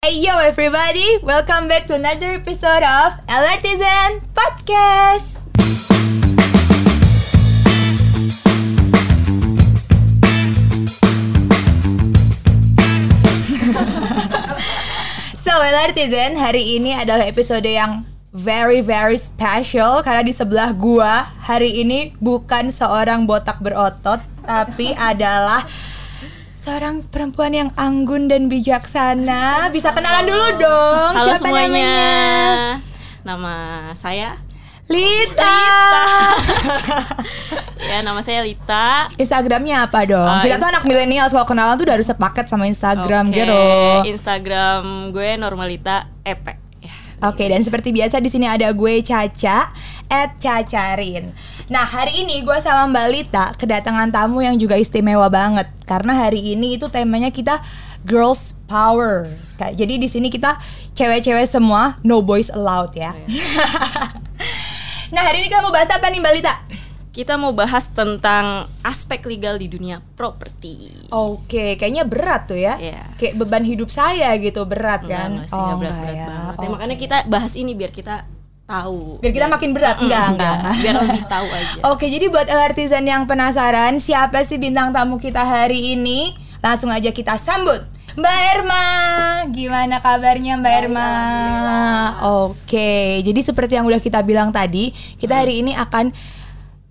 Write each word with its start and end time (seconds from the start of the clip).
Hey 0.00 0.16
yo 0.24 0.32
everybody, 0.40 1.20
welcome 1.20 1.68
back 1.68 1.84
to 1.84 1.92
another 1.92 2.32
episode 2.32 2.80
of 2.80 3.20
Alertizen 3.28 4.24
Podcast. 4.32 5.44
so 15.44 15.52
Alertizen, 15.52 16.32
hari 16.32 16.80
ini 16.80 16.96
adalah 16.96 17.28
episode 17.28 17.68
yang 17.68 18.08
very 18.32 18.80
very 18.80 19.20
special 19.20 20.00
karena 20.00 20.24
di 20.24 20.32
sebelah 20.32 20.72
gua 20.72 21.28
hari 21.44 21.84
ini 21.84 22.16
bukan 22.16 22.72
seorang 22.72 23.28
botak 23.28 23.60
berotot 23.60 24.24
tapi 24.48 24.96
adalah 24.96 25.68
seorang 26.60 27.08
perempuan 27.08 27.56
yang 27.56 27.70
anggun 27.72 28.28
dan 28.28 28.52
bijaksana. 28.52 29.72
Bisa 29.72 29.96
kenalan 29.96 30.28
dulu 30.28 30.46
dong. 30.60 31.10
Halo 31.16 31.32
Siapa 31.32 31.40
semuanya. 31.40 31.72
namanya? 31.72 31.96
Nama 33.24 33.54
saya 33.96 34.36
Lita. 34.84 35.60
ya 37.88 38.04
nama 38.04 38.20
saya 38.20 38.44
Lita. 38.44 39.08
Instagramnya 39.16 39.88
apa 39.88 40.04
dong? 40.04 40.20
Uh, 40.28 40.44
Kita 40.44 40.60
tuh 40.60 40.68
anak 40.68 40.84
milenial 40.84 41.32
kalau 41.32 41.48
kenalan 41.48 41.80
tuh 41.80 41.88
udah 41.88 41.96
harus 41.96 42.08
sepaket 42.12 42.44
sama 42.52 42.68
Instagram 42.68 43.32
Oke, 43.32 43.40
gitu. 43.40 43.60
Instagram 44.12 45.16
gue 45.16 45.40
Normalita 45.40 46.12
EP. 46.28 46.44
Ya. 46.84 46.92
Oke, 47.24 47.48
dan 47.48 47.64
seperti 47.64 47.88
biasa 47.88 48.20
di 48.20 48.28
sini 48.28 48.44
ada 48.44 48.68
gue 48.68 49.00
Caca 49.00 49.72
at 50.12 50.36
Cacarin. 50.36 51.32
Nah, 51.70 51.86
hari 51.86 52.26
ini 52.26 52.42
gue 52.42 52.58
sama 52.58 52.90
Mbak 52.90 53.06
Lita 53.14 53.54
kedatangan 53.54 54.10
tamu 54.10 54.42
yang 54.42 54.58
juga 54.58 54.74
istimewa 54.74 55.30
banget 55.30 55.70
karena 55.86 56.18
hari 56.18 56.58
ini 56.58 56.74
itu 56.74 56.90
temanya 56.90 57.30
kita 57.30 57.62
girls 58.02 58.58
power. 58.66 59.30
Kayak 59.54 59.78
jadi 59.78 59.94
di 60.02 60.08
sini 60.10 60.34
kita 60.34 60.58
cewek-cewek 60.98 61.46
semua, 61.46 62.02
no 62.02 62.26
boys 62.26 62.50
allowed 62.50 62.90
ya. 62.98 63.14
nah, 65.14 65.22
hari 65.22 65.46
ini 65.46 65.46
kita 65.46 65.62
mau 65.62 65.70
bahas 65.70 65.86
apa 65.94 66.10
nih 66.10 66.18
Mbak 66.18 66.34
Lita? 66.42 66.54
Kita 67.14 67.38
mau 67.38 67.54
bahas 67.54 67.86
tentang 67.94 68.66
aspek 68.82 69.22
legal 69.30 69.54
di 69.54 69.70
dunia 69.70 70.02
properti. 70.18 71.06
Oke, 71.14 71.78
kayaknya 71.78 72.02
berat 72.02 72.50
tuh 72.50 72.58
ya. 72.58 72.82
Iya. 72.82 73.14
Kayak 73.14 73.38
beban 73.38 73.62
hidup 73.62 73.94
saya 73.94 74.34
gitu 74.42 74.66
berat 74.66 75.06
Enggak, 75.06 75.22
kan? 75.22 75.30
enggak 75.30 75.46
enggak 75.46 75.54
enggak 75.54 75.78
berat-berat 75.78 76.14
ya. 76.18 76.26
banget. 76.26 76.50
Ya, 76.50 76.58
Oke. 76.58 76.66
makanya 76.74 76.96
kita 76.98 77.16
bahas 77.30 77.54
ini 77.54 77.78
biar 77.78 77.94
kita 77.94 78.26
tahu. 78.70 79.18
biar 79.18 79.32
kita 79.34 79.46
makin 79.50 79.70
berat 79.74 79.98
enggak 79.98 80.24
enggak. 80.38 80.56
Biar 80.78 80.94
lebih 81.02 81.24
tahu 81.26 81.46
aja. 81.50 81.78
Oke, 81.90 82.06
jadi 82.06 82.30
buat 82.30 82.46
LRTizen 82.46 83.04
yang 83.10 83.26
penasaran 83.26 83.98
siapa 83.98 84.46
sih 84.46 84.62
bintang 84.62 84.94
tamu 84.94 85.18
kita 85.18 85.42
hari 85.42 85.98
ini? 85.98 86.38
Langsung 86.62 86.94
aja 86.94 87.10
kita 87.10 87.34
sambut 87.34 87.82
Mbak 88.14 88.38
Erma. 88.54 88.86
Gimana 89.50 89.98
kabarnya 89.98 90.54
Mbak 90.62 90.74
Erma? 90.86 91.10
Oke, 92.46 93.22
jadi 93.26 93.40
seperti 93.42 93.74
yang 93.74 93.86
udah 93.90 93.98
kita 93.98 94.22
bilang 94.22 94.54
tadi, 94.54 94.94
kita 95.18 95.42
hari 95.42 95.66
ini 95.66 95.74
akan 95.74 96.14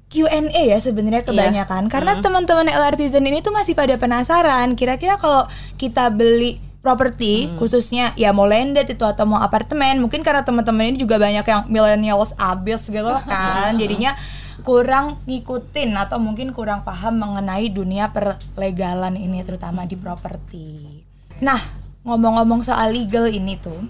Q&A 0.10 0.50
ya 0.74 0.82
sebenarnya 0.82 1.22
kebanyakan 1.22 1.86
karena 1.86 2.18
teman-teman 2.18 2.66
LRTizen 2.66 3.22
ini 3.30 3.46
tuh 3.46 3.54
masih 3.54 3.78
pada 3.78 3.94
penasaran 3.94 4.74
kira-kira 4.74 5.22
kalau 5.22 5.46
kita 5.78 6.10
beli 6.10 6.58
properti 6.80 7.52
khususnya 7.60 8.16
ya 8.16 8.32
mau 8.32 8.48
landed 8.48 8.88
itu 8.88 9.04
atau 9.04 9.28
mau 9.28 9.44
apartemen 9.44 10.00
mungkin 10.00 10.24
karena 10.24 10.48
teman-teman 10.48 10.96
ini 10.96 10.98
juga 10.98 11.20
banyak 11.20 11.44
yang 11.44 11.62
millennials 11.68 12.32
abis 12.40 12.88
gitu 12.88 13.14
kan 13.32 13.76
jadinya 13.76 14.16
kurang 14.64 15.20
ngikutin 15.28 15.96
atau 15.96 16.20
mungkin 16.20 16.52
kurang 16.56 16.84
paham 16.88 17.20
mengenai 17.20 17.72
dunia 17.72 18.12
perlegalan 18.12 19.16
ini 19.16 19.40
terutama 19.44 19.88
di 19.88 19.96
properti. 19.96 21.00
Nah, 21.40 21.60
ngomong-ngomong 22.04 22.68
soal 22.68 22.92
legal 22.92 23.32
ini 23.32 23.56
tuh 23.56 23.88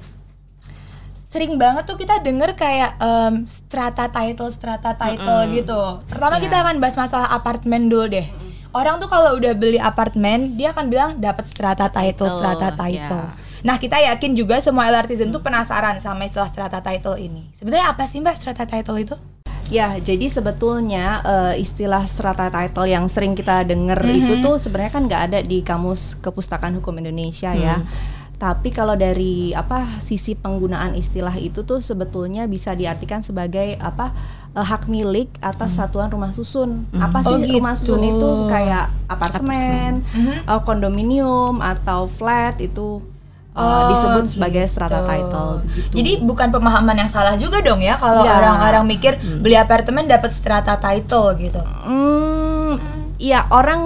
sering 1.30 1.62
banget 1.62 1.86
tuh 1.86 1.94
kita 1.94 2.26
denger 2.26 2.58
kayak 2.58 2.98
em, 2.98 3.46
strata 3.46 4.10
title 4.10 4.50
strata 4.50 4.98
title 4.98 5.46
gitu. 5.54 6.02
Pertama 6.10 6.42
kita 6.42 6.66
akan 6.66 6.82
bahas 6.82 6.98
masalah 6.98 7.30
apartemen 7.30 7.86
dulu 7.86 8.10
deh. 8.10 8.26
Orang 8.70 9.02
tuh 9.02 9.10
kalau 9.10 9.34
udah 9.34 9.54
beli 9.54 9.78
apartemen 9.78 10.54
dia 10.54 10.70
akan 10.70 10.86
bilang 10.88 11.12
dapat 11.18 11.46
strata 11.46 11.90
title, 11.90 12.28
Title, 12.28 12.38
strata 12.38 12.70
title. 12.72 13.26
ya. 13.26 13.34
Nah 13.60 13.76
kita 13.76 13.98
yakin 14.00 14.38
juga 14.38 14.62
semua 14.62 14.88
LRTizen 14.88 15.30
tuh 15.30 15.42
penasaran 15.42 15.98
sama 15.98 16.24
istilah 16.24 16.48
strata 16.48 16.80
title 16.80 17.18
ini. 17.18 17.50
Sebenarnya 17.52 17.90
apa 17.90 18.06
sih 18.06 18.22
mbak 18.22 18.38
strata 18.38 18.64
title 18.64 18.96
itu? 18.96 19.16
Ya, 19.70 19.94
jadi 19.96 20.26
sebetulnya 20.26 21.22
eh, 21.22 21.62
istilah 21.62 22.06
strata 22.06 22.50
title 22.50 22.86
yang 22.86 23.06
sering 23.06 23.34
kita 23.34 23.62
dengar 23.64 24.00
Mhm. 24.00 24.16
itu 24.16 24.34
tuh 24.40 24.56
sebenarnya 24.58 24.92
kan 24.92 25.04
nggak 25.06 25.24
ada 25.28 25.40
di 25.42 25.62
kamus 25.62 26.18
Kepustakaan 26.18 26.74
Hukum 26.76 26.94
Indonesia 26.96 27.54
ya. 27.54 27.82
Tapi 28.36 28.72
kalau 28.72 28.96
dari 28.96 29.52
apa 29.52 30.00
sisi 30.00 30.32
penggunaan 30.32 30.96
istilah 30.96 31.36
itu 31.36 31.62
tuh 31.62 31.84
sebetulnya 31.84 32.48
bisa 32.48 32.72
diartikan 32.72 33.20
sebagai 33.20 33.76
apa 33.76 34.16
eh, 34.52 34.66
hak 34.66 34.86
milik 34.86 35.30
atas 35.40 35.76
satuan 35.76 36.08
rumah 36.08 36.30
susun. 36.30 36.86
Apa 36.92 37.22
Oh, 37.22 37.36
sih 37.36 37.54
rumah 37.54 37.74
gitu. 37.74 37.94
susun 37.94 38.04
itu 38.04 38.30
kayak 38.48 38.90
apartemen, 39.06 40.02
eh, 40.16 40.62
kondominium 40.64 41.60
atau 41.60 42.08
flat 42.08 42.58
itu 42.58 43.02
eh, 43.50 43.60
Oh, 43.60 43.90
disebut 43.90 44.24
sebagai 44.30 44.64
gitu. 44.64 44.72
strata 44.72 45.04
title. 45.04 45.66
begitu. 45.66 45.94
Jadi 45.94 46.12
bukan 46.22 46.48
pemahaman 46.50 46.96
yang 46.96 47.08
salah 47.08 47.36
juga 47.36 47.60
dong 47.60 47.80
ya 47.80 47.96
kalau 47.96 48.22
Iya. 48.22 48.38
orang-orang 48.38 48.86
mikir 48.88 49.14
beli 49.38 49.54
apartemen 49.54 50.06
dapat 50.06 50.32
strata 50.32 50.78
title 50.78 51.34
gitu. 51.36 51.60
Hmm, 51.84 52.78
iya 53.18 53.44
orang 53.50 53.82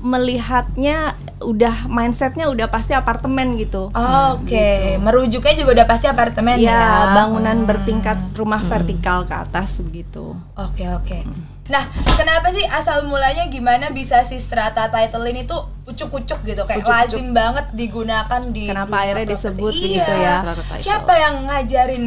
melihatnya 0.00 1.18
udah 1.36 1.86
mindsetnya 1.86 2.46
udah 2.46 2.66
pasti 2.66 2.92
apartemen 2.92 3.56
gitu. 3.56 3.90
Oke, 4.30 4.68
merujuknya 4.96 5.54
juga 5.54 5.70
udah 5.74 5.86
pasti 5.86 6.06
apartemen 6.06 6.56
Iya, 6.56 6.70
ya. 6.70 7.14
bangunan 7.14 7.56
Hmm. 7.56 7.66
bertingkat 7.66 8.18
rumah 8.32 8.60
vertikal 8.60 9.22
ke 9.22 9.34
atas 9.34 9.80
begitu. 9.80 10.34
Oke 10.54 10.86
oke. 10.86 11.26
Nah, 11.64 11.80
kenapa 12.12 12.50
sih 12.50 12.60
asal 12.62 13.04
mulanya 13.04 13.48
gimana 13.48 13.88
bisa 13.88 14.20
si 14.20 14.36
strata 14.36 14.86
title 14.86 15.24
ini 15.24 15.42
tuh 15.42 15.64
ucuk-ucuk 15.84 16.44
gitu 16.44 16.60
kayak 16.62 16.80
Ucuk-ucuk. 16.80 16.92
lazim 17.08 17.32
banget 17.32 17.66
digunakan 17.72 18.42
di 18.46 18.68
Kenapa 18.68 18.96
akhirnya 18.98 19.26
disebut 19.26 19.72
Iya. 19.72 19.80
begitu 19.82 20.12
ya? 20.14 20.36
Siapa 20.76 21.12
yang 21.14 21.34
ngajarin 21.46 22.04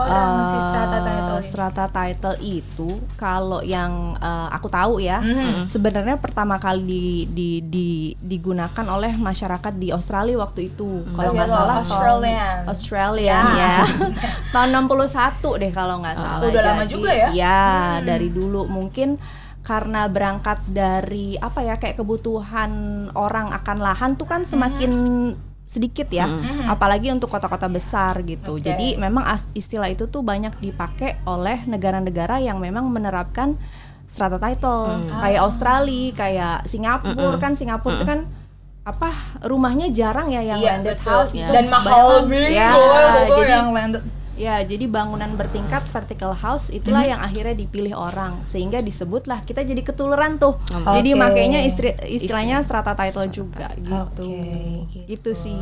orang 0.00 0.30
si 0.44 0.54
Eh, 0.54 0.62
strata 0.62 0.98
title 1.00 1.18
ini? 1.34 1.44
strata 1.44 1.84
title 1.86 2.36
itu 2.40 2.88
kalau 3.14 3.60
yang 3.60 3.92
eh, 4.16 4.48
aku 4.48 4.68
tahu 4.68 4.94
ya, 4.98 5.18
Mhm. 5.18 5.66
sebenarnya 5.66 6.16
pertama 6.16 6.56
kali 6.56 6.80
di, 6.80 7.04
di, 7.26 7.50
di- 7.60 8.12
digunakan 8.16 8.86
oleh 8.88 9.12
masyarakat 9.12 9.72
di 9.74 9.90
Australia 9.90 10.38
waktu 10.38 10.68
itu. 10.68 11.02
Kalau 11.10 11.30
Oke, 11.30 11.36
nggak 11.36 11.48
salah 11.48 11.76
Australian. 11.76 12.56
tahun 12.56 12.68
Australian 12.68 13.44
ya. 13.54 13.76
tahun 14.54 14.68
61 14.78 15.58
deh 15.58 15.70
kalau 15.70 15.98
nggak 15.98 16.16
salah. 16.16 16.44
Udah 16.44 16.62
lama 16.64 16.84
juga 16.84 17.10
ya? 17.10 17.28
Iya, 17.30 17.60
dari 18.00 18.28
dulu 18.28 18.64
mungkin 18.64 19.18
karena 19.60 20.08
berangkat 20.08 20.64
dari 20.66 21.36
apa 21.36 21.60
ya 21.60 21.76
kayak 21.76 21.98
kebutuhan 21.98 22.72
orang 23.12 23.52
akan 23.52 23.78
lahan 23.78 24.10
tuh 24.14 24.24
kan 24.24 24.40
semakin 24.42 24.92
sedikit 25.68 26.08
ya, 26.08 26.24
apalagi 26.66 27.12
untuk 27.12 27.28
kota-kota 27.28 27.68
besar 27.68 28.24
gitu. 28.24 28.56
Oke. 28.56 28.64
Jadi 28.64 28.96
memang 28.96 29.20
istilah 29.52 29.92
itu 29.92 30.08
tuh 30.08 30.24
banyak 30.24 30.56
dipakai 30.58 31.20
oleh 31.28 31.60
negara-negara 31.68 32.40
yang 32.40 32.56
memang 32.56 32.88
menerapkan 32.88 33.60
strata 34.08 34.40
title, 34.40 35.12
kayak 35.12 35.40
Australia, 35.44 36.16
kayak 36.16 36.56
Singapura 36.64 37.36
kan 37.36 37.52
Singapura 37.52 38.00
itu 38.00 38.08
kan 38.08 38.24
apa 38.80 39.12
rumahnya 39.44 39.92
jarang 39.92 40.32
ya 40.32 40.40
yang 40.40 40.56
Iya, 40.56 40.80
landed 40.80 40.96
betul. 40.96 41.12
house 41.12 41.32
Ya. 41.36 41.44
itu 41.44 41.52
Dan 41.52 41.64
mahal 41.68 42.24
bingo 42.24 42.48
Ya, 42.48 42.72
jadi 43.28 43.42
yang 43.52 43.68
landed. 43.76 44.00
Ya, 44.38 44.62
jadi 44.62 44.86
bangunan 44.86 45.34
bertingkat 45.34 45.82
vertical 45.90 46.30
house 46.30 46.70
itulah 46.70 47.02
yang 47.02 47.18
akhirnya 47.18 47.58
dipilih 47.58 47.90
orang 47.92 48.38
sehingga 48.46 48.78
disebutlah 48.78 49.42
kita 49.42 49.66
jadi 49.66 49.82
ketularan 49.82 50.38
tuh. 50.38 50.62
Jadi 50.70 51.10
Oke. 51.12 51.18
makanya 51.18 51.58
istri, 51.58 51.90
istilahnya 52.06 52.62
strata 52.62 52.94
title 52.94 53.26
juga 53.28 53.66
gitu. 53.74 53.90
Oke, 53.90 54.30
Gitu 55.10 55.30
sih. 55.34 55.58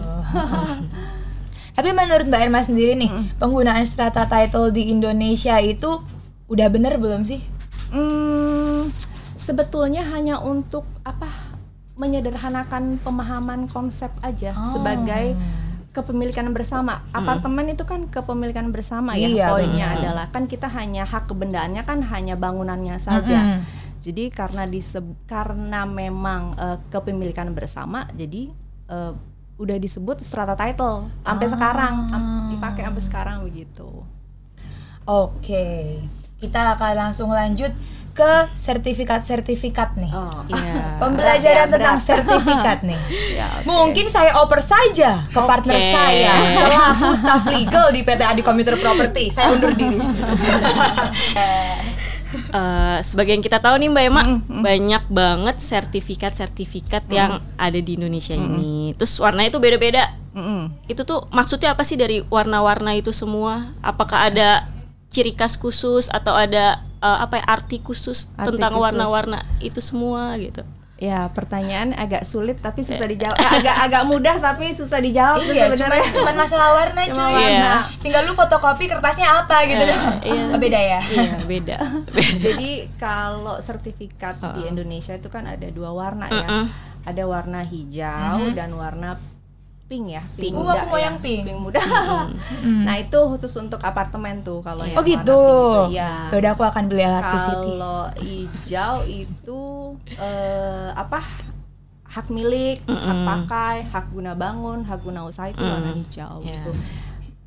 Tapi 1.77 1.89
menurut 1.93 2.29
Mbak 2.29 2.41
Irma 2.41 2.61
sendiri 2.61 2.93
nih, 2.95 3.09
penggunaan 3.37 3.85
strata 3.85 4.25
title 4.25 4.69
di 4.69 4.93
Indonesia 4.93 5.57
itu 5.57 6.05
udah 6.47 6.69
bener 6.69 7.01
belum 7.01 7.25
sih? 7.25 7.41
Hmm, 7.89 8.93
sebetulnya 9.37 10.05
hanya 10.07 10.37
untuk 10.39 10.85
apa? 11.01 11.57
menyederhanakan 11.97 13.01
pemahaman 13.01 13.73
konsep 13.73 14.13
aja 14.21 14.53
Oh. 14.53 14.69
sebagai 14.69 15.33
kepemilikan 15.97 16.45
bersama. 16.51 17.01
Apartemen 17.11 17.67
itu 17.67 17.83
kan 17.83 18.05
kepemilikan 18.07 18.69
bersama 18.69 19.17
ya. 19.17 19.27
Iya, 19.27 19.47
Poinnya 19.49 19.87
adalah 19.97 20.27
kan 20.29 20.45
kita 20.45 20.69
hanya 20.69 21.03
hak 21.03 21.25
kebendaannya 21.27 21.81
kan 21.83 22.05
hanya 22.05 22.37
bangunannya 22.37 23.01
saja. 23.01 23.41
Mm-mm. 23.57 23.61
Jadi 23.99 24.29
karena 24.29 24.63
diseb- 24.65 25.17
karena 25.25 25.83
memang 25.83 26.53
eh, 26.55 26.79
kepemilikan 26.87 27.51
bersama, 27.51 28.05
jadi 28.13 28.53
eh, 28.87 29.13
udah 29.57 29.77
disebut 29.77 30.21
strata 30.21 30.53
title 30.53 31.09
sampai 31.25 31.47
sekarang, 31.49 31.95
am- 32.11 32.25
dipakai 32.51 32.85
sampai 32.85 33.03
sekarang 33.03 33.37
begitu. 33.43 33.89
Oke. 35.05 36.03
Kita 36.37 36.77
akan 36.77 36.93
langsung 36.95 37.33
lanjut 37.33 37.73
ke 38.17 38.33
sertifikat-sertifikat 38.57 39.93
nih. 40.01 40.09
Oh, 40.13 40.41
Iya. 40.53 40.97
Pembelajaran 40.97 41.69
Berat 41.69 41.75
tentang 41.77 41.99
berat. 42.01 42.09
sertifikat 42.09 42.79
nih. 42.81 43.01
Ya, 43.37 43.47
oke. 43.61 43.69
Mungkin 43.69 44.07
saya 44.09 44.33
oper 44.41 44.65
saja 44.65 45.21
ke 45.21 45.37
partner 45.37 45.77
saya 45.77 46.33
selaku 46.57 47.13
staff 47.13 47.45
legal 47.45 47.93
di 47.93 48.01
PT 48.01 48.21
Adi 48.25 48.41
Commuter 48.41 48.81
Property. 48.81 49.29
Saya 49.29 49.53
undur 49.53 49.73
diri. 49.77 50.01
Eh, 52.47 52.99
sebagai 53.01 53.33
yang 53.33 53.41
kita 53.41 53.63
tahu 53.63 53.81
nih 53.81 53.89
Mbak 53.89 54.05
Emma, 54.13 54.23
banyak 54.45 55.05
banget 55.09 55.57
sertifikat-sertifikat 55.57 57.09
yang 57.09 57.41
ada 57.57 57.79
di 57.81 57.97
Indonesia 57.97 58.35
ini. 58.37 58.93
Terus 58.93 59.17
warnanya 59.23 59.57
itu 59.57 59.61
beda-beda. 59.63 60.13
Mm-mm. 60.37 60.75
Itu 60.85 61.07
tuh 61.09 61.25
maksudnya 61.33 61.73
apa 61.73 61.87
sih 61.87 61.97
dari 61.97 62.21
warna-warna 62.29 62.93
itu 62.93 63.09
semua? 63.09 63.73
Apakah 63.81 64.29
ada 64.29 64.69
ciri 65.17 65.33
khas 65.33 65.57
khusus 65.57 66.13
atau 66.13 66.37
ada 66.37 66.85
eh, 67.01 67.19
apa 67.25 67.41
ya 67.41 67.45
arti 67.49 67.81
khusus 67.81 68.29
Arti 68.37 68.61
tentang 68.61 68.77
warna-warna 68.77 69.41
itu 69.65 69.81
semua 69.81 70.37
gitu? 70.37 70.61
Ya, 70.97 71.29
pertanyaan 71.29 71.93
agak 71.93 72.25
sulit 72.25 72.57
tapi 72.65 72.81
susah 72.81 73.05
dijawab. 73.05 73.37
Eh, 73.37 73.49
agak 73.61 73.77
agak 73.85 74.03
mudah 74.09 74.37
tapi 74.41 74.73
susah 74.73 74.97
dijawab 74.97 75.45
iya, 75.45 75.69
cuman, 75.69 75.77
sebenarnya. 75.77 76.09
cuman 76.17 76.35
masalah 76.41 76.69
warna 76.73 77.01
Cuma 77.05 77.13
cuy. 77.13 77.33
warna. 77.37 77.53
Iya. 77.53 77.73
Tinggal 78.01 78.23
lu 78.25 78.33
fotokopi 78.33 78.85
kertasnya 78.89 79.29
apa 79.29 79.57
gitu 79.69 79.85
dong. 79.85 80.05
iya. 80.25 80.43
Oh, 80.57 80.61
beda 80.65 80.81
ya. 80.81 81.01
Iya, 81.05 81.33
beda. 81.53 81.77
Jadi 82.17 82.71
kalau 82.97 83.61
sertifikat 83.61 84.41
di 84.57 84.65
Uh-uh. 84.65 84.73
Indonesia 84.73 85.13
itu 85.13 85.29
kan 85.29 85.45
ada 85.45 85.69
dua 85.69 85.93
warna 85.93 86.33
ya. 86.33 86.49
Mm-mm. 86.49 86.65
Ada 87.05 87.23
warna 87.29 87.61
hijau 87.61 88.57
dan 88.57 88.73
warna 88.73 89.21
pink 89.87 90.05
ya. 90.11 90.23
Pink. 90.35 90.53
Oh, 90.53 90.63
muda 90.63 90.83
aku 90.83 90.87
mau 90.89 90.99
ya. 90.99 91.07
yang 91.07 91.17
pink. 91.19 91.47
muda. 91.57 91.79
Nah, 92.87 92.95
itu 92.97 93.19
khusus 93.29 93.55
untuk 93.57 93.79
apartemen 93.81 94.43
tuh 94.43 94.59
kalau 94.61 94.83
yang 94.83 94.95
Oh 94.95 95.01
warna 95.01 95.15
gitu. 95.15 95.39
pink 95.39 95.87
itu. 95.87 95.95
Iya. 95.95 96.11
Yaudah 96.31 96.51
aku 96.53 96.65
akan 96.65 96.85
beli 96.87 97.03
LRT 97.03 97.35
City. 97.37 97.71
Kalau 97.73 98.01
hijau 98.19 98.95
itu 99.05 99.61
eh, 100.13 100.89
apa? 100.93 101.21
Hak 102.07 102.27
milik, 102.29 102.81
hak 102.83 102.97
Mm-mm. 103.13 103.27
pakai, 103.29 103.77
hak 103.85 104.07
guna 104.09 104.33
bangun, 104.33 104.83
hak 104.83 105.01
guna 105.01 105.23
usaha 105.23 105.47
itu 105.47 105.61
warna 105.61 105.93
Mm. 105.93 105.99
hijau 106.01 106.35
Iya. 106.41 106.49
gitu. 106.51 106.71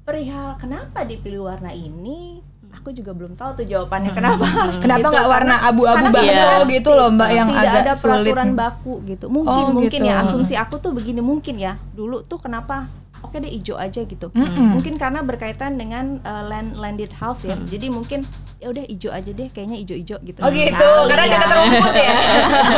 Perihal 0.01 0.55
kenapa 0.55 1.01
dipilih 1.03 1.43
warna 1.43 1.69
ini, 1.69 2.41
aku 2.71 2.89
juga 2.91 3.11
belum 3.11 3.33
tahu 3.33 3.51
tuh 3.55 3.65
jawabannya 3.65 4.11
kenapa. 4.11 4.45
Kenapa 4.83 4.99
Gitu, 5.01 5.11
nggak 5.11 5.27
warna 5.27 5.55
karena- 5.57 5.69
abu-abu 5.69 6.05
bakso 6.05 6.21
sebenarnya 6.21 6.69
gitu 6.69 6.89
loh 6.91 7.07
mbak 7.09 7.29
yang 7.29 7.47
tidak 7.49 7.61
agak 7.61 7.81
ada 7.81 7.93
sulit. 7.93 8.13
peraturan 8.29 8.49
baku 8.53 8.93
gitu. 9.05 9.25
Mungkin 9.27 9.63
Oh, 9.63 9.71
mungkin 9.71 9.99
gitu. 9.99 10.07
ya 10.07 10.15
asumsi 10.21 10.53
aku 10.53 10.75
tuh 10.77 10.91
begini 10.91 11.19
mungkin 11.19 11.55
ya. 11.55 11.75
Dulu 11.91 12.23
tuh 12.23 12.37
kenapa 12.37 12.87
oke 13.19 13.35
deh 13.35 13.49
hijau 13.49 13.75
aja 13.75 13.99
gitu. 14.01 14.31
Mm-mm. 14.31 14.73
Mungkin 14.73 14.95
karena 14.95 15.19
berkaitan 15.19 15.75
dengan 15.75 16.21
uh, 16.21 16.43
land 16.45 16.73
landed 16.73 17.11
house 17.13 17.43
ya. 17.43 17.59
Jadi 17.59 17.89
mungkin 17.89 18.23
ya 18.57 18.69
udah 18.69 18.83
hijau 18.85 19.11
aja 19.11 19.27
deh 19.29 19.47
kayaknya 19.47 19.77
hijau-hijau 19.77 20.17
gitu. 20.21 20.39
Oh 20.39 20.49
gitu, 20.49 20.71
Kali 20.71 21.09
karena 21.09 21.25
ya. 21.25 21.31
dekat 21.31 21.49
rumput 21.51 21.95
ya. 21.95 22.13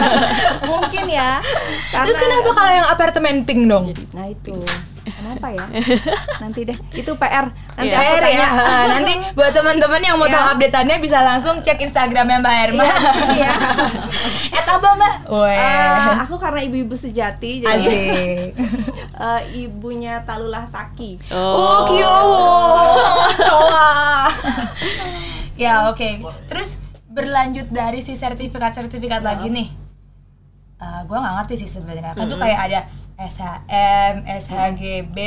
mungkin 0.72 1.06
ya. 1.08 1.32
Terus 1.92 2.16
Karena- 2.16 2.22
kenapa 2.22 2.50
kalau 2.54 2.72
yang 2.74 2.88
apartemen 2.88 3.36
pink 3.44 3.62
dong? 3.66 3.86
Nah 4.12 4.26
itu 4.28 4.56
kenapa 5.04 5.48
ya? 5.50 5.66
Nanti 6.44 6.62
deh 6.62 6.78
itu 6.92 7.12
PR. 7.14 7.50
Nanti 7.74 7.90
aku 7.90 8.04
PR 8.08 8.22
tanya. 8.22 8.38
ya. 8.38 8.48
Ha, 8.48 8.76
Nanti 8.94 9.14
buat 9.32 9.50
teman-teman 9.50 9.98
yang 10.00 10.16
mau 10.16 10.26
Ya. 10.26 10.38
tahu 10.38 10.46
updateannya 10.56 10.98
bisa 10.98 11.20
langsung 11.20 11.58
cek 11.60 11.82
Instagramnya 11.82 12.38
Mbak 12.38 12.56
Herma. 12.56 12.86
Iya. 13.32 13.52
Et 14.48 14.68
apa 14.72 14.88
Mbak? 14.92 15.16
Eh, 15.50 16.10
aku 16.22 16.36
karena 16.38 16.62
ibu-ibu 16.62 16.94
sejati 16.94 17.62
jadi 17.62 17.98
eh, 19.12 19.42
ibunya 19.60 20.22
Talulah 20.22 20.66
Taki. 20.66 21.18
Oh, 21.30 21.84
kyowo. 21.84 22.50
Coa. 23.38 24.30
ya, 25.56 25.88
oke. 25.88 26.10
Terus 26.46 26.78
berlanjut 27.06 27.68
dari 27.68 28.00
si 28.00 28.14
sertifikat-sertifikat 28.14 29.20
lagi 29.20 29.50
nih. 29.50 29.68
Eh, 30.78 31.02
gua 31.06 31.18
nggak 31.20 31.36
ngerti 31.40 31.56
sih 31.60 31.70
sebenarnya. 31.72 32.14
Kan 32.14 32.26
tuh 32.26 32.38
kayak 32.38 32.60
ada 32.70 32.80
SHM, 33.22 34.14
SHGB, 34.26 35.18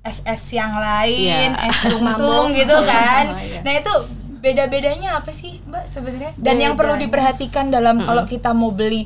SS 0.00 0.56
yang 0.56 0.72
lain, 0.72 1.52
Iya. 1.52 1.68
S 1.68 1.84
tungtung 1.92 2.56
gitu 2.56 2.76
kan. 2.90 3.36
Oh, 3.36 3.40
iya. 3.40 3.60
Nah, 3.60 3.72
itu 3.76 3.92
beda-bedanya 4.40 5.20
apa 5.20 5.28
sih, 5.30 5.60
Mbak 5.68 5.84
sebenarnya? 5.84 6.32
Dan 6.40 6.56
yang 6.56 6.72
perlu 6.72 6.96
diperhatikan 6.96 7.68
dalam 7.68 8.00
kalau 8.00 8.24
kita 8.24 8.56
mau 8.56 8.72
beli 8.72 9.04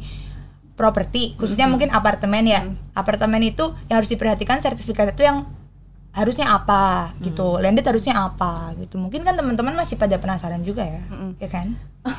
properti, 0.74 1.34
khususnya 1.34 1.66
mungkin 1.66 1.90
apartemen 1.90 2.46
ya. 2.46 2.60
Apartemen 2.94 3.42
itu 3.42 3.74
yang 3.90 3.98
harus 3.98 4.10
diperhatikan 4.10 4.62
sertifikat 4.62 5.14
itu 5.14 5.26
yang 5.26 5.46
harusnya 6.14 6.46
apa 6.46 7.10
gitu. 7.18 7.58
Landed 7.58 7.82
harusnya 7.82 8.14
apa 8.14 8.70
gitu. 8.78 8.94
Mungkin 9.02 9.26
kan 9.26 9.34
teman-teman 9.34 9.74
masih 9.74 9.98
pada 9.98 10.14
penasaran 10.22 10.62
juga 10.62 10.86
ya. 10.86 11.02
Ya 11.42 11.50
kan? 11.50 11.74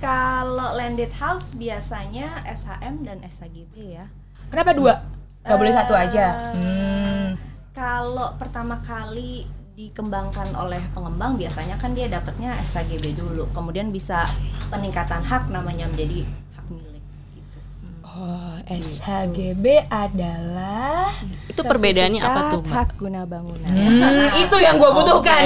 Kalau 0.00 0.72
landed 0.72 1.12
house 1.20 1.52
biasanya 1.52 2.40
SHM 2.48 3.04
dan 3.04 3.20
SHGB 3.20 4.00
ya. 4.00 4.08
Kenapa 4.46 4.70
dua? 4.72 4.94
Gak 5.40 5.58
boleh 5.58 5.72
satu 5.72 5.92
aja. 5.92 6.24
Eh, 6.50 6.54
Hmm. 6.54 7.28
Kalau 7.70 8.32
pertama 8.34 8.78
kali 8.80 9.44
dikembangkan 9.74 10.54
oleh 10.54 10.78
pengembang 10.90 11.34
biasanya 11.34 11.74
kan 11.74 11.90
dia 11.90 12.06
dapatnya 12.06 12.54
SHGB 12.62 13.10
dulu, 13.12 13.50
kemudian 13.50 13.90
bisa 13.90 14.22
peningkatan 14.68 15.18
hak 15.20 15.50
namanya 15.50 15.90
menjadi 15.90 16.22
hak 16.54 16.66
milik 16.70 17.02
gitu. 17.34 17.58
Oh, 18.06 18.54
SHGB 18.64 19.90
adalah 19.90 21.10
Itu 21.50 21.60
perbedaannya 21.60 22.22
apa 22.22 22.40
tuh, 22.46 22.62
Sertifikat 22.62 22.70
Mbak? 22.70 22.78
Hak 22.78 22.90
guna 22.94 23.20
bangunan. 23.26 23.66
Hmm, 23.66 24.28
itu 24.38 24.56
yang 24.56 24.78
gue 24.78 24.90
butuhkan. 24.94 25.42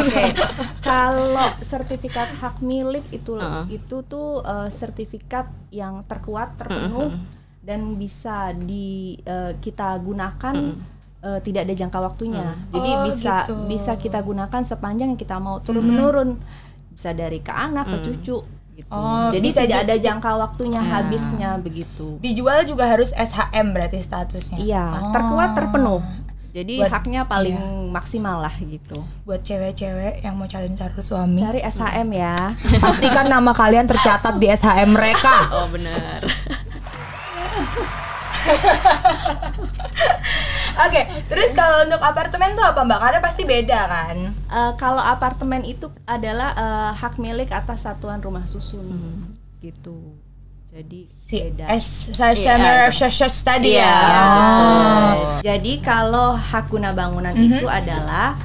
Oke. 0.00 0.24
Kalau 0.80 1.48
sertifikat 1.60 2.28
hak 2.40 2.56
milik 2.60 3.04
itu 3.12 3.36
Heeh. 3.36 3.76
itu 3.76 3.96
tuh 4.00 4.40
eh, 4.40 4.72
sertifikat 4.72 5.44
yang 5.68 6.00
terkuat, 6.08 6.56
terpenuh 6.56 7.12
dan 7.66 7.98
bisa 7.98 8.54
di 8.54 9.18
eh, 9.20 9.58
kita 9.58 9.98
gunakan 9.98 10.54
eh, 11.20 11.40
tidak 11.42 11.66
ada 11.66 11.74
jangka 11.74 11.98
waktunya. 11.98 12.54
Jadi 12.70 12.90
Oh, 12.92 13.02
bisa 13.04 13.34
gitu. 13.42 13.54
bisa 13.66 13.92
kita 13.98 14.22
gunakan 14.22 14.62
sepanjang 14.62 15.10
yang 15.10 15.18
kita 15.18 15.36
mau 15.36 15.58
turun 15.58 15.82
menurun. 15.82 16.38
Bisa 16.94 17.10
dari 17.10 17.42
ke 17.42 17.50
anak 17.50 17.90
ke 17.90 17.98
cucu 18.02 18.38
gitu. 18.72 18.88
Oh, 18.88 19.28
Jadi 19.28 19.42
bisa 19.42 19.64
tidak 19.64 19.84
ada 19.84 19.96
jangka 19.96 20.30
waktunya 20.38 20.78
habisnya 20.78 21.58
begitu. 21.58 22.16
Dijual 22.20 22.62
juga 22.62 22.86
harus 22.86 23.10
SHM 23.10 23.66
berarti 23.68 23.98
statusnya. 23.98 24.56
Iya, 24.56 24.84
Oh. 25.02 25.10
terkuat 25.10 25.50
terpenuh. 25.52 26.00
Jadi 26.52 26.80
Buat- 26.80 26.88
haknya 26.90 27.20
paling 27.24 27.52
iya. 27.52 27.92
maksimal 27.92 28.40
lah 28.40 28.54
gitu. 28.56 29.04
Buat 29.24 29.44
cewek-cewek 29.44 30.24
yang 30.24 30.36
mau 30.36 30.46
calon 30.46 30.72
calon 30.72 31.00
suami, 31.00 31.36
Cari 31.36 31.60
SHM 31.60 32.08
ya. 32.14 32.32
pastikan 32.80 33.28
nama 33.28 33.52
kalian 33.52 33.84
tercatat 33.84 34.38
di 34.38 34.48
SHM 34.48 34.88
mereka. 34.88 35.52
Oh 35.52 35.68
benar. 35.68 36.24
Oke, 40.76 41.00
terus 41.26 41.50
kalau 41.50 41.82
untuk 41.82 41.98
apartemen 41.98 42.52
tuh 42.52 42.62
apa 42.62 42.84
Mbak? 42.84 42.98
Karena 43.00 43.18
pasti 43.18 43.42
beda 43.42 43.78
kan? 43.86 44.16
Eh, 44.36 44.72
kalau 44.76 45.00
apartemen 45.00 45.64
itu 45.64 45.88
adalah 46.04 46.52
eh, 46.52 46.90
hak 46.94 47.16
milik 47.16 47.48
atas 47.50 47.82
satuan 47.82 48.20
rumah 48.20 48.44
susun 48.44 48.84
gitu. 49.58 50.14
Jadi 50.68 51.08
Si 51.08 51.40
beda. 51.40 51.64
S 51.72 52.12
Summer 52.12 52.92
Shashes 52.92 53.40
tadi 53.40 53.72
ya. 53.72 53.80
Iya, 53.80 53.96
Ya. 55.40 55.56
Jadi 55.56 55.80
kalau 55.80 56.36
hak 56.36 56.68
guna 56.68 56.92
bangunan 56.92 57.32
Mhm. 57.32 57.56
itu 57.56 57.66
adalah 57.66 58.36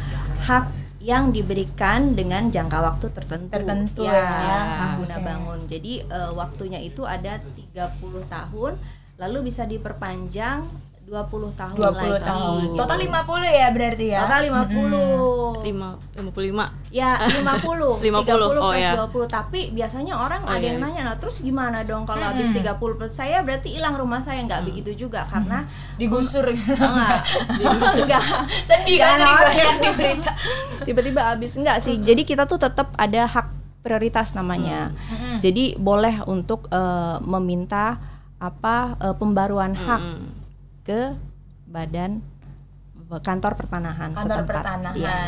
hak 0.41 0.71
yang 1.01 1.29
diberikan 1.29 2.13
dengan 2.13 2.47
jangka 2.47 2.77
waktu 2.79 3.05
tertentu. 3.11 3.51
Tertentu 3.51 4.01
ya, 4.07 4.15
ya. 4.15 4.59
hak 4.79 4.89
guna 5.03 5.15
Oke. 5.19 5.25
bangun. 5.27 5.59
Jadi 5.67 5.93
eh, 5.99 6.31
waktunya 6.31 6.79
itu 6.79 7.03
ada 7.03 7.43
30 7.43 8.23
tahun, 8.23 8.79
lalu 9.21 9.47
bisa 9.47 9.63
diperpanjang 9.63 10.65
20 11.05 11.59
tahun 11.59 11.75
20 11.75 11.91
lagi. 11.91 12.23
tahun. 12.23 12.61
Total 12.71 12.97
50 13.03 13.43
ya 13.51 13.67
berarti 13.75 14.05
ya. 14.15 14.19
Total 14.23 14.41
50. 14.47 15.59
Lima, 15.61 15.89
lima 16.15 16.29
puluh 16.31 16.45
lima. 16.47 16.65
Ya 16.87 17.19
50 17.19 17.99
50, 17.99 17.99
30 17.99 18.31
oh 18.39 18.71
plus 18.71 18.79
ya. 18.79 18.95
20 18.95 19.27
Tapi 19.27 19.61
biasanya 19.75 20.13
orang 20.15 20.39
Oh, 20.41 20.55
ada 20.55 20.63
iya, 20.63 20.71
yang 20.71 20.79
iya. 20.79 20.87
nanya 20.87 21.01
Nah 21.03 21.15
terus 21.19 21.43
gimana 21.43 21.83
dong 21.83 22.07
kalau 22.07 22.23
habis 22.23 22.49
30 22.49 22.63
plus 22.95 23.11
Saya 23.11 23.43
berarti 23.43 23.75
hilang 23.75 23.99
rumah 23.99 24.23
saya 24.23 24.39
Nggak 24.39 24.63
begitu 24.63 25.05
juga 25.05 25.27
Karena 25.27 25.67
Digusur. 25.99 26.47
Enggak 26.55 27.27
Enggak 27.99 28.23
Sedih 28.63 28.97
kan 28.97 29.19
banyak 29.19 29.75
di 29.77 29.89
berita. 29.91 30.31
Tiba-tiba 30.87 31.21
habis 31.27 31.51
Enggak 31.59 31.83
sih 31.83 31.99
Jadi 31.99 32.23
kita 32.23 32.47
tuh 32.47 32.55
tetap 32.55 32.95
ada 32.95 33.27
hak 33.27 33.51
prioritas 33.83 34.31
namanya 34.31 34.95
Jadi 35.43 35.75
boleh 35.75 36.23
untuk 36.23 36.71
eh, 36.71 37.17
meminta 37.19 37.99
apa 38.41 38.75
eh, 38.97 39.13
pembaruan 39.13 39.71
hak 39.71 40.01
Mm. 40.01 40.25
ke 40.81 41.01
badan 41.67 42.25
kantor 43.13 43.53
pertanahan 43.53 44.09
Kantor 44.09 44.23
setempat. 44.39 44.63
pertanahan. 44.63 44.95
Iya. 44.95 45.19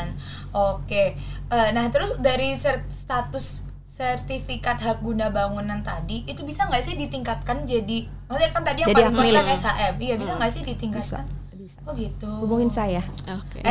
Oke. 0.49 1.19
Eh, 1.45 1.69
nah, 1.71 1.85
terus 1.89 2.15
dari 2.17 2.55
ser- 2.55 2.87
status 2.87 3.59
sertifikat 3.85 4.79
hak 4.79 4.99
guna 4.99 5.29
bangunan 5.29 5.77
tadi 5.79 6.25
itu 6.25 6.41
bisa 6.41 6.65
nggak 6.65 6.81
sih 6.81 6.95
ditingkatkan 6.95 7.61
jadi 7.63 8.09
maksudnya 8.25 8.49
kan 8.49 8.63
tadi 8.63 8.79
yang 8.79 8.89
Jadi 8.89 9.01
paling 9.03 9.13
kuat 9.13 9.45
kan. 9.45 9.53
SHM 9.53 9.93
iya 9.99 10.15
bisa 10.15 10.31
nggak 10.33 10.49
sih 10.49 10.61
ditingkatkan 10.63 11.23
bisa 11.23 11.53
bisa. 11.53 11.77
Oh 11.83 11.93
gitu. 11.93 12.31
Hubungin 12.39 12.67
saya. 12.67 12.99
Oke. 13.29 13.63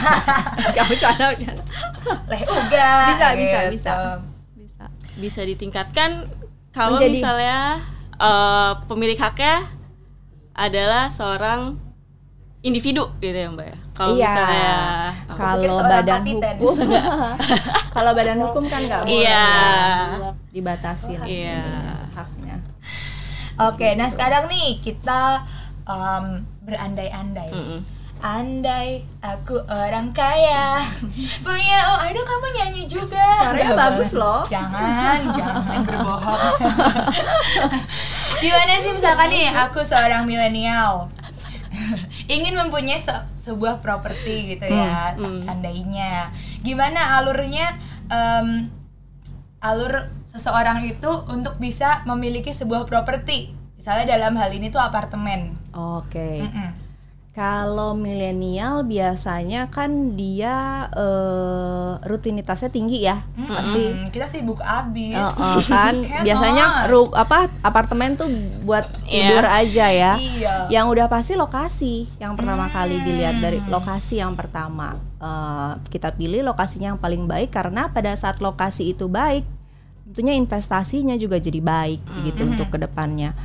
Gak 0.72 0.84
bercanda, 0.86 1.28
bercanda. 1.28 1.62
Leh 2.26 2.42
uga. 2.42 2.90
Bisa, 3.10 3.26
bisa, 3.34 3.58
gitu. 3.62 3.72
bisa. 3.74 3.92
Bisa. 4.54 4.84
Bisa 5.14 5.40
ditingkatkan 5.42 6.10
kalau 6.70 6.96
Menjadi- 6.96 7.12
misalnya 7.14 7.58
eh, 8.18 8.72
pemilik 8.86 9.16
haknya 9.16 9.68
adalah 10.52 11.06
seorang 11.06 11.76
individu 12.60 13.12
gitu 13.18 13.32
ya 13.32 13.48
Mbak 13.48 13.66
ya. 13.66 13.78
Kalau 13.92 14.12
Iya. 14.12 14.26
misalnya 14.26 14.74
Kalau 15.26 15.82
badan 15.82 16.20
kapiten. 16.20 16.54
hukum, 16.58 16.88
kalau 17.94 18.10
badan 18.12 18.38
hukum 18.40 18.64
kan 18.66 18.80
nggak 18.82 19.00
boleh 19.04 19.14
Iya. 19.16 19.46
ya, 19.46 20.30
dibatasin 20.50 21.20
Iya. 21.22 21.62
haknya. 22.10 22.56
Oke, 23.58 23.96
nah 23.96 24.04
sekarang 24.06 24.48
nih 24.48 24.80
kita 24.80 25.40
em, 25.86 26.24
berandai-andai. 26.60 27.48
Mm-mm. 27.48 27.80
Andai 28.18 29.04
aku 29.18 29.60
orang 29.66 30.10
kaya 30.10 30.82
punya 31.46 31.78
oh 31.86 31.98
aduh 32.00 32.20
kamu 32.20 32.46
nyanyi 32.54 32.82
juga 32.84 33.22
Suaranya 33.38 33.76
bagus 33.76 34.12
loh. 34.12 34.42
jangan 34.46 35.20
jangan 35.30 35.80
berbohong 35.82 36.56
gimana 38.42 38.72
sih 38.78 38.90
misalkan 38.90 39.28
nih 39.28 39.48
aku 39.48 39.80
seorang 39.80 40.24
milenial 40.24 41.08
ingin 42.26 42.52
mempunyai 42.52 42.98
se- 42.98 43.24
sebuah 43.38 43.78
properti 43.78 44.50
gitu 44.50 44.66
ya 44.66 45.12
Hmm, 45.14 45.40
hmm. 45.40 45.40
andainya 45.46 46.32
gimana 46.60 47.20
alurnya 47.20 47.76
em, 48.06 48.72
alur 49.58 49.92
seseorang 50.26 50.82
itu 50.82 51.08
untuk 51.26 51.56
bisa 51.56 52.00
memiliki 52.04 52.50
sebuah 52.50 52.84
properti 52.84 53.52
misalnya 53.76 54.08
dalam 54.10 54.34
hal 54.34 54.50
ini 54.50 54.68
tuh 54.68 54.80
apartemen 54.80 55.54
Oke. 55.70 56.40
Mm-mm. 56.40 56.85
Kalau 57.36 57.92
milenial 57.92 58.80
biasanya 58.80 59.68
kan 59.68 60.16
dia 60.16 60.88
eh, 60.88 61.90
rutinitasnya 62.00 62.72
tinggi 62.72 63.04
ya, 63.04 63.28
pasti. 63.36 63.92
Mm, 63.92 64.08
kita 64.08 64.24
sibuk 64.24 64.56
abis 64.58 65.20
Oh, 65.36 65.60
oh, 65.60 65.60
kan 65.60 66.00
biasanya 66.24 66.88
ru- 66.88 67.12
apa 67.12 67.52
apartemen 67.60 68.16
tuh 68.16 68.32
buat 68.64 68.88
Iya. 69.04 69.12
tidur 69.12 69.44
aja 69.44 69.86
ya. 69.86 70.12
Iya. 70.16 70.54
Yang 70.72 70.86
udah 70.88 71.06
pasti 71.06 71.36
lokasi 71.36 72.08
yang 72.16 72.32
pertama 72.34 72.72
kali 72.72 73.04
dilihat 73.04 73.36
dari 73.36 73.60
lokasi 73.68 74.16
yang 74.16 74.32
pertama. 74.32 74.96
Eh, 75.16 75.72
kita 75.88 76.16
pilih 76.16 76.40
lokasinya 76.40 76.96
yang 76.96 77.00
paling 77.00 77.28
baik 77.28 77.52
karena 77.52 77.92
pada 77.92 78.16
saat 78.16 78.40
lokasi 78.40 78.96
itu 78.96 79.12
baik, 79.12 79.44
tentunya 80.08 80.32
investasinya 80.32 81.12
juga 81.14 81.36
jadi 81.36 81.60
baik 81.60 82.00
gitu 82.24 82.48
untuk 82.48 82.72
ke 82.72 82.80
depannya. 82.80 83.36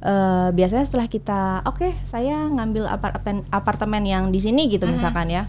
Eh, 0.00 0.48
biasanya 0.50 0.80
setelah 0.82 1.06
kita, 1.06 1.40
oke 1.62 1.92
saya 2.02 2.48
ngambil 2.48 2.88
apartemen 2.88 3.44
apartemen 3.50 4.02
yang 4.02 4.24
di 4.28 4.38
sini 4.38 4.64
gitu 4.66 4.88
misalkan 4.88 5.28
ya. 5.28 5.44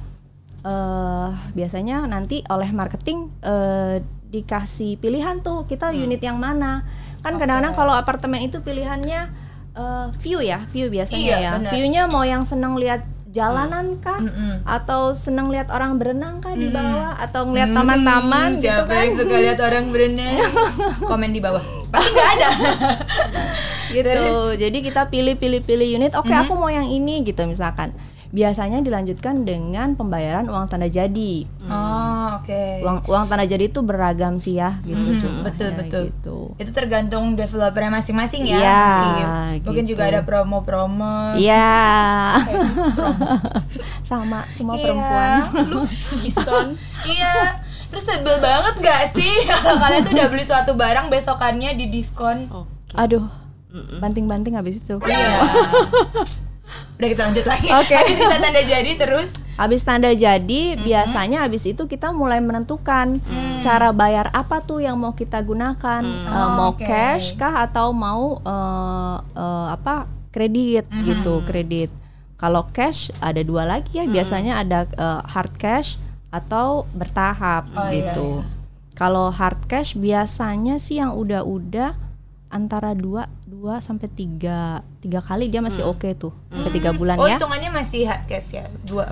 eh 0.61 1.27
biasanya 1.51 2.05
nanti 2.05 2.43
oleh 2.45 2.69
marketing 2.69 3.31
eh, 3.41 3.97
dikasih 4.27 4.95
pilihan 4.95 5.39
tuh 5.39 5.65
kita 5.65 5.89
unit 5.89 6.19
yang 6.19 6.35
mana. 6.37 6.83
Kan 7.19 7.35
kadang-kadang 7.35 7.73
kalau 7.73 7.93
apartemen 7.93 8.41
itu 8.41 8.59
pilihannya 8.59 9.31
eh, 9.73 10.07
view 10.19 10.37
ya 10.39 10.67
view 10.67 10.87
biasanya 10.87 11.17
Iya, 11.17 11.37
ya. 11.39 11.51
viewnya 11.65 12.01
mau 12.05 12.21
yang 12.21 12.43
seneng 12.43 12.75
lihat 12.75 13.01
jalanan 13.27 13.95
kah? 13.97 14.19
Mm-mm. 14.19 14.59
atau 14.61 15.15
seneng 15.15 15.47
lihat 15.47 15.71
orang 15.71 15.95
berenang 15.95 16.37
kah 16.37 16.51
di 16.51 16.67
bawah? 16.67 17.15
Atau 17.17 17.47
ngeliat 17.47 17.71
Hmm, 17.71 17.77
taman-taman 17.77 18.49
gitu 18.53 18.67
siapa 18.67 18.85
kan? 18.85 19.01
yang 19.01 19.15
suka 19.15 19.35
lihat 19.39 19.59
orang 19.61 19.85
berenang? 19.87 20.35
Komen 21.09 21.31
di 21.31 21.39
bawah. 21.39 21.63
Pasti 21.91 22.07
nggak 22.09 22.29
ada 22.33 22.49
gitu 23.93 24.11
jadi 24.55 24.77
kita 24.81 25.01
pilih 25.07 25.35
pilih 25.35 25.59
pilih 25.59 25.87
unit 25.93 26.13
oke 26.13 26.25
Mhm. 26.25 26.41
aku 26.41 26.53
mau 26.53 26.67
yang 26.67 26.85
ini 26.85 27.21
gitu 27.21 27.43
misalkan 27.43 27.91
biasanya 28.27 28.79
dilanjutkan 28.79 29.43
dengan 29.43 29.91
pembayaran 29.91 30.47
uang 30.47 30.63
tanda 30.65 30.87
jadi 30.87 31.43
oh 31.61 32.39
oke 32.39 32.63
uang 32.79 32.97
uang 33.05 33.25
tanda 33.27 33.43
jadi 33.43 33.67
itu 33.67 33.79
beragam 33.81 34.39
sih 34.39 34.55
ya 34.55 34.79
gitu 34.81 34.95
jumlahnya, 35.19 35.43
betul, 35.43 35.69
betul. 35.75 36.03
gitu. 36.07 36.37
itu 36.57 36.71
tergantung 36.71 37.35
developernya 37.35 37.91
masing-masing 37.93 38.45
ya 38.45 38.55
Iya, 38.57 38.83
Mungkin- 38.97 39.31
mungkin 39.61 39.83
gitu. 39.83 39.91
juga 39.91 40.03
ada 40.07 40.23
promo-promo 40.23 41.35
Iya. 41.35 41.75
Sama 44.03 44.47
semua 44.49 44.75
Iya. 44.75 44.83
perempuan. 44.85 45.39
diskon 46.23 46.67
iya 47.03 47.59
terus 47.87 48.05
sebel 48.05 48.39
banget 48.39 48.75
gak 48.79 49.11
sih 49.11 49.43
kalau 49.45 49.75
kalian 49.83 50.01
tuh 50.01 50.13
udah 50.13 50.27
beli 50.27 50.43
suatu 50.43 50.71
barang 50.73 51.07
besokannya 51.09 51.75
di 51.75 51.89
diskon 51.89 52.47
oke 52.47 52.95
Aduh. 52.95 53.27
Banting-banting 53.97 54.53
habis 54.53 54.77
itu. 54.77 54.99
iya 55.03 55.41
udah 56.97 57.09
kita 57.09 57.21
lanjut 57.25 57.45
lagi 57.45 57.67
Oke. 57.73 57.91
habis 57.91 58.15
kita 58.15 58.37
tanda 58.37 58.61
jadi 58.61 58.91
terus 58.95 59.29
Habis 59.51 59.85
tanda 59.85 60.09
jadi, 60.09 60.73
biasanya 60.75 61.45
habis 61.45 61.61
itu 61.63 61.85
kita 61.85 62.09
mulai 62.09 62.41
menentukan 62.41 63.21
cara 63.61 63.93
bayar 63.93 64.33
apa 64.33 64.57
tuh 64.57 64.81
yang 64.81 64.97
mau 64.97 65.13
kita 65.13 65.37
gunakan. 65.37 66.01
Eh, 66.01 66.33
Oh, 66.33 66.49
mau 66.57 66.71
oke. 66.73 66.81
cash 66.81 67.37
kah 67.37 67.61
atau 67.61 67.93
mau 67.93 68.41
eh, 68.41 69.17
eh, 69.37 69.67
apa 69.69 70.09
kredit 70.31 70.89
gitu, 71.05 71.45
kredit. 71.45 71.93
Kalau 72.35 72.73
cash 72.73 73.13
ada 73.21 73.37
dua 73.45 73.69
lagi 73.69 74.01
ya, 74.01 74.09
biasanya 74.09 74.65
ada 74.65 74.89
eh, 74.89 75.21
hard 75.29 75.53
cash 75.55 76.01
atau 76.33 76.89
bertahap 76.97 77.69
Oh, 77.69 77.85
iya, 77.85 78.17
gitu. 78.17 78.41
Kalau 78.97 79.29
hard 79.29 79.61
cash 79.69 79.93
biasanya 79.93 80.81
sih 80.81 80.97
yang 80.97 81.13
udah-udah 81.13 81.93
antara 82.49 82.97
dua 82.97 83.29
dua 83.61 83.77
sampai 83.77 84.09
tiga 84.09 84.81
tiga 84.97 85.21
kali 85.21 85.45
dia 85.45 85.61
masih 85.61 85.85
oke 85.85 86.09
tuh 86.17 86.33
sampai 86.49 86.73
tiga 86.73 86.89
bulan 86.91 87.13
oh 87.15 87.29
ya. 87.29 87.37
hitungannya 87.37 87.69
masih 87.69 88.09
hard 88.09 88.25
cash 88.25 88.49
ya 88.51 88.65
dua 88.81 89.05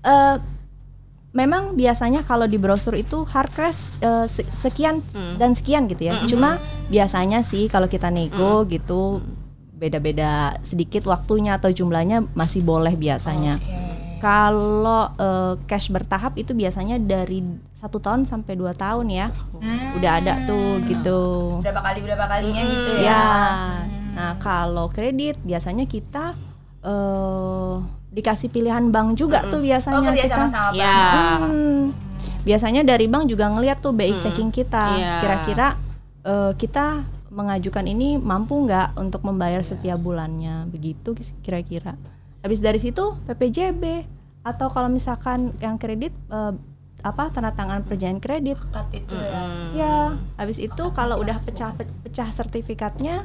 Eh, 0.00 0.36
memang 1.30 1.74
biasanya 1.74 2.22
kalau 2.22 2.46
di 2.46 2.54
brosur 2.54 2.94
itu 2.94 3.22
hard 3.24 3.50
cash 3.50 3.98
eh, 3.98 4.26
se- 4.26 4.46
sekian 4.48 5.02
dan 5.36 5.52
sekian 5.52 5.84
gitu 5.86 6.06
ya. 6.06 6.22
Cuma 6.24 6.56
biasanya 6.86 7.42
sih 7.42 7.66
kalau 7.66 7.84
kita 7.84 8.08
nego 8.08 8.62
gitu 8.64 9.18
beda-beda 9.72 10.54
sedikit 10.60 11.04
waktunya 11.04 11.56
atau 11.56 11.68
jumlahnya 11.68 12.22
masih 12.32 12.62
boleh 12.62 12.94
biasanya. 12.94 13.58
Oke. 13.58 13.79
Kalau 14.20 15.10
eh, 15.16 15.54
cash 15.64 15.88
bertahap 15.88 16.36
itu 16.36 16.52
biasanya 16.52 17.00
dari 17.00 17.40
satu 17.74 17.96
tahun 17.96 18.28
sampai 18.28 18.54
dua 18.54 18.76
tahun 18.76 19.08
ya. 19.08 19.32
Hmm. 19.32 19.96
Udah 19.96 20.10
ada 20.20 20.44
tuh 20.44 20.84
gitu. 20.84 21.20
berapa 21.64 21.80
kali 21.80 21.98
berapa 22.04 22.24
kalinya 22.28 22.62
gitu 22.62 22.90
ya 23.00 23.08
Ya. 23.08 23.24
Nah, 24.10 24.32
kalau 24.42 24.92
kredit 24.92 25.40
biasanya 25.40 25.88
kita 25.88 26.36
eh 26.80 27.74
dikasih 28.10 28.50
pilihan 28.50 28.90
bank 28.90 29.14
juga 29.22 29.46
tuh 29.46 29.62
biasanya 29.62 30.02
oh 30.02 30.06
kerja 30.10 30.24
kita. 30.26 30.34
sama 30.34 30.46
sama 30.50 30.70
ya 30.74 30.98
Hmm. 31.46 31.94
Biasanya 32.40 32.82
dari 32.82 33.04
bank 33.04 33.28
juga 33.28 33.52
ngelihat 33.52 33.84
tuh 33.84 33.92
BI 33.92 34.16
checking 34.18 34.48
kita. 34.48 34.96
Iya. 34.96 35.14
Kira-kira 35.20 35.68
eh, 36.24 36.52
kita 36.56 37.04
mengajukan 37.30 37.86
ini 37.86 38.18
mampu 38.18 38.58
nggak 38.66 38.98
untuk 38.98 39.22
membayar 39.22 39.62
setiap 39.62 40.02
bulannya, 40.02 40.66
begitu 40.66 41.14
kira-kira. 41.46 41.94
Habis 42.40 42.58
dari 42.58 42.76
situ 42.76 43.16
PPJB 43.24 43.84
atau 44.40 44.68
kalau 44.68 44.88
misalkan 44.88 45.52
yang 45.58 45.76
kredit 45.76 46.12
eh, 46.26 46.52
apa 47.00 47.28
tanda 47.28 47.50
tangan 47.50 47.80
perjanjian 47.80 48.16
kredit. 48.18 48.60
Cut 48.66 48.88
itu 48.90 49.12
ya 49.12 49.40
Ya, 49.72 49.96
habis 50.36 50.56
itu 50.56 50.84
kalau 50.90 51.16
udah 51.16 51.36
pecah 51.38 51.72
pecah 51.76 52.28
sertifikatnya 52.28 53.24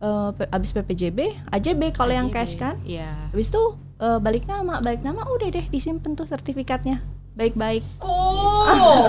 eh, 0.00 0.30
pe- 0.32 0.50
habis 0.50 0.70
PPJB, 0.70 1.18
AJB 1.48 1.90
kalau 1.92 2.10
yang 2.10 2.28
cash 2.28 2.54
kan. 2.56 2.78
Iya. 2.82 3.30
Habis 3.30 3.48
itu 3.48 3.62
eh, 3.98 4.18
balik 4.18 4.46
nama, 4.46 4.78
balik 4.78 5.00
nama 5.00 5.22
udah 5.24 5.48
deh 5.48 5.66
disimpan 5.68 6.14
tuh 6.14 6.26
sertifikatnya. 6.26 7.02
Baik-baik 7.32 7.80
cool 7.96 9.08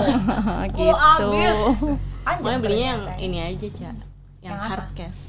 gitu. 0.72 0.80
cool 0.80 0.96
abis 0.96 1.58
Anjir, 2.24 2.56
belinya 2.56 2.86
yang 2.88 3.02
ini 3.20 3.38
aja, 3.38 3.68
Ca. 3.68 3.84
Yang, 3.84 3.96
Yang 4.40 4.54
apa? 4.54 4.64
hard 4.66 4.88
cash. 4.96 5.22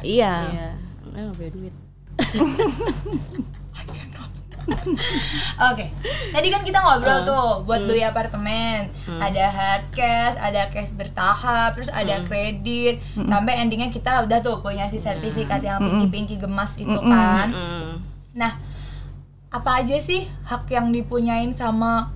Iya. 0.00 0.32
Iya. 0.48 0.68
Enggak 1.04 1.20
nggak 1.20 1.36
punya 1.36 1.50
duit. 1.52 1.74
Oke, 5.72 5.90
tadi 6.30 6.48
kan 6.54 6.62
kita 6.62 6.78
ngobrol 6.78 7.26
tuh 7.26 7.66
buat 7.66 7.82
beli 7.82 8.06
apartemen, 8.06 8.86
ada 9.18 9.44
hard 9.50 9.90
cash, 9.90 10.38
ada 10.38 10.70
cash 10.70 10.94
bertahap, 10.94 11.74
terus 11.74 11.90
ada 11.90 12.22
kredit, 12.22 13.02
sampai 13.18 13.58
endingnya 13.58 13.90
kita 13.90 14.22
udah 14.26 14.38
tuh 14.38 14.62
punya 14.62 14.86
si 14.86 15.02
sertifikat 15.02 15.66
yang 15.66 15.82
pinky-pinky 15.82 16.38
gemas 16.38 16.78
itu 16.78 16.94
kan. 16.94 17.50
Hmm. 17.50 17.92
Nah, 18.38 18.52
apa 19.52 19.84
aja 19.84 19.98
sih 19.98 20.30
hak 20.46 20.70
yang 20.70 20.94
dipunyain 20.94 21.52
sama 21.58 22.14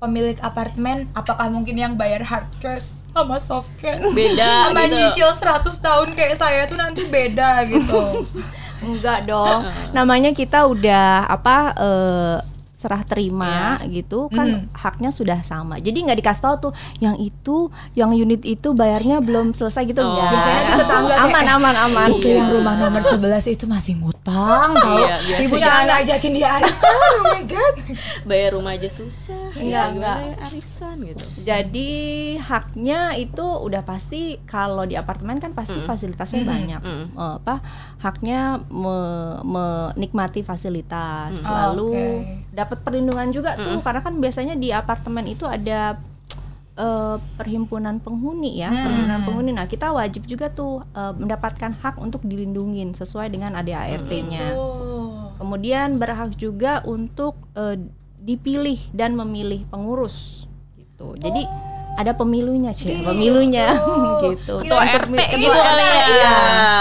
pemilik 0.00 0.36
apartemen? 0.40 1.06
Apakah 1.12 1.52
mungkin 1.52 1.76
yang 1.76 1.94
bayar 1.94 2.24
hard 2.24 2.48
cash 2.58 3.04
sama 3.12 3.36
soft 3.38 3.70
cash? 3.78 4.02
Beda 4.16 4.72
sama 4.72 4.88
gitu. 4.88 4.96
nyicil 4.96 5.30
100 5.30 5.76
tahun 5.78 6.08
kayak 6.16 6.36
saya 6.36 6.60
tuh 6.66 6.80
nanti 6.80 7.06
beda 7.06 7.68
gitu. 7.68 8.26
Enggak 8.82 9.24
dong. 9.24 9.68
Namanya 9.96 10.30
kita 10.36 10.68
udah 10.68 11.24
apa 11.28 11.56
eh, 11.76 12.36
serah 12.76 13.00
terima 13.00 13.56
gitu 13.88 14.28
kan 14.28 14.68
haknya 14.70 15.08
sudah 15.08 15.40
sama. 15.40 15.76
Jadi 15.76 15.96
nggak 16.02 16.20
dikasih 16.20 16.42
tahu 16.42 16.54
tuh 16.60 16.72
yang 16.98 17.16
itu, 17.16 17.72
yang 17.92 18.12
unit 18.12 18.44
itu 18.44 18.68
bayarnya 18.70 19.18
belum 19.18 19.50
selesai 19.50 19.82
gitu 19.86 19.98
Oh. 19.98 20.12
enggak. 20.12 20.30
Biasanya 20.30 20.56
nanti 20.58 20.72
tetangga 20.78 21.08
kayak, 21.10 21.24
aman 21.26 21.44
aman 21.50 21.74
aman. 21.82 22.08
Itu 22.12 22.28
yang 22.28 22.48
rumah 22.50 22.74
nomor 22.76 23.00
11 23.00 23.48
itu 23.48 23.64
masih 23.64 23.96
ngutang 23.96 24.20
tau 24.76 24.98
Iya, 24.98 25.16
biasanya. 25.18 25.46
Ibunya 25.46 25.72
anak 25.78 25.96
ajakin 26.02 26.32
dia 26.32 26.48
arisan 26.52 26.92
Oh 26.92 27.24
my 27.24 27.42
god 27.46 27.74
bayar 28.24 28.50
rumah 28.52 28.74
aja 28.74 28.90
susah 28.90 29.54
Enggak, 29.54 29.64
ya, 29.64 29.82
enggak. 29.88 30.18
ya, 30.20 30.34
arisan 30.44 30.96
gitu 31.00 31.24
Jadi 31.42 31.90
haknya 32.36 33.00
itu 33.14 33.40
udah 33.42 33.82
pasti 33.82 34.36
kalau 34.44 34.82
di 34.82 34.94
apartemen 34.94 35.38
kan 35.38 35.52
pasti 35.52 35.78
fasilitasnya 35.80 36.42
banyak. 36.44 36.80
mm. 36.80 37.06
Eh, 37.14 37.34
apa 37.38 37.62
haknya 37.98 38.60
me- 38.68 39.40
menikmati 39.42 40.42
fasilitas, 40.42 41.38
Mm. 41.38 41.48
lalu 41.48 41.90
Oke. 41.94 42.52
Dapat 42.66 42.82
perlindungan 42.82 43.30
juga 43.30 43.54
tuh 43.54 43.78
karena 43.80 44.02
kan 44.02 44.18
biasanya 44.18 44.58
di 44.58 44.74
apartemen 44.74 45.22
itu 45.30 45.46
ada 45.46 45.94
eh, 46.74 47.16
perhimpunan 47.38 48.02
penghuni 48.02 48.60
ya, 48.60 48.74
perhimpunan 48.74 49.20
penghuni. 49.22 49.50
Nah, 49.54 49.70
kita 49.70 49.94
wajib 49.94 50.26
juga 50.26 50.50
tuh 50.50 50.82
eh, 50.92 51.14
mendapatkan 51.14 51.72
hak 51.78 52.02
untuk 52.02 52.26
dilindungin 52.26 52.92
sesuai 52.92 53.30
dengan 53.30 53.54
ADART-nya. 53.56 54.58
Oh. 54.58 55.32
Kemudian 55.38 55.96
berhak 55.96 56.34
juga 56.34 56.82
untuk 56.82 57.38
eh, 57.54 57.78
dipilih 58.20 58.90
dan 58.90 59.14
memilih 59.14 59.62
pengurus 59.70 60.50
gitu. 60.74 61.14
Jadi 61.22 61.46
ada 61.96 62.12
pemilunya 62.12 62.70
sih, 62.70 63.00
pemilunya 63.00 63.72
gitu. 64.26 64.60
ketua 64.60 64.84
RT 64.84 65.16
gitu 65.34 65.48
kali 65.50 65.80
ya 65.82 66.04
Iya. 66.06 66.34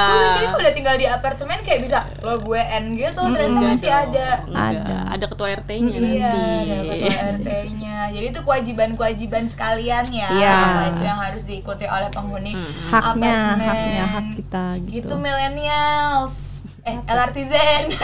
Gue 0.05 0.17
mikirnya 0.21 0.45
kalau 0.45 0.61
udah 0.61 0.73
tinggal 0.73 0.95
di 0.95 1.05
apartemen 1.05 1.57
kayak 1.59 1.79
bisa 1.81 1.97
lo 2.19 2.35
gue 2.37 2.59
N 2.59 2.93
gitu 2.93 3.21
ternyata 3.25 3.59
masih 3.61 3.89
ada 3.89 4.27
Ada. 4.45 4.97
ada 5.09 5.25
ketua 5.25 5.47
RT-nya 5.55 5.95
Iya, 5.95 5.99
nanti 5.99 6.39
ada 6.61 6.75
ketua 6.85 7.13
RT-nya. 7.33 7.97
Jadi 8.07 8.25
itu 8.27 8.41
kewajiban-kewajiban 8.41 9.43
sekalian 9.45 10.05
ya. 10.07 10.29
Iya. 10.29 10.53
Apa 10.53 10.81
itu 10.89 11.01
yang 11.03 11.19
harus 11.19 11.43
diikuti 11.43 11.85
oleh 11.85 12.09
penghuni 12.09 12.53
Haknya, 12.85 13.33
apartemen. 13.33 13.65
haknya 13.65 14.05
hak 14.05 14.25
kita 14.35 14.65
gitu. 14.83 14.93
Gitu 15.01 15.13
millennials. 15.15 16.35
Eh, 16.81 16.97
LRT 17.03 17.37
Zen. 17.43 17.85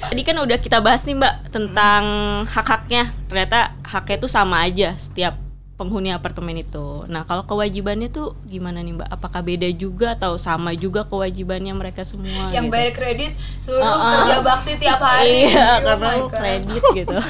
Tadi 0.00 0.22
kan 0.22 0.36
udah 0.36 0.58
kita 0.58 0.78
bahas 0.78 1.02
nih 1.02 1.16
Mbak 1.16 1.34
tentang 1.48 2.02
hak-haknya. 2.44 3.08
Ternyata 3.26 3.72
haknya 3.82 4.16
itu 4.16 4.28
sama 4.28 4.62
aja 4.62 4.92
setiap 4.94 5.40
penghuni 5.78 6.10
apartemen 6.10 6.58
itu. 6.58 7.06
Nah, 7.06 7.22
kalau 7.22 7.46
kewajibannya 7.46 8.10
tuh 8.10 8.34
gimana 8.44 8.82
nih 8.82 8.98
Mbak? 8.98 9.08
Apakah 9.08 9.40
beda 9.40 9.70
juga 9.70 10.18
atau 10.18 10.34
sama 10.34 10.74
juga 10.74 11.06
kewajibannya 11.06 11.70
mereka 11.70 12.02
semua? 12.02 12.50
yang 12.50 12.66
gitu? 12.66 12.74
bayar 12.74 12.92
kredit 12.92 13.32
suruh 13.56 13.78
Uh-uh. 13.80 14.26
kerja 14.26 14.36
bakti 14.42 14.72
tiap 14.76 14.98
hari. 14.98 15.46
Iya, 15.46 15.68
Oh 15.78 15.86
karena 15.86 16.10
kredit 16.28 16.82
gitu. 16.92 17.16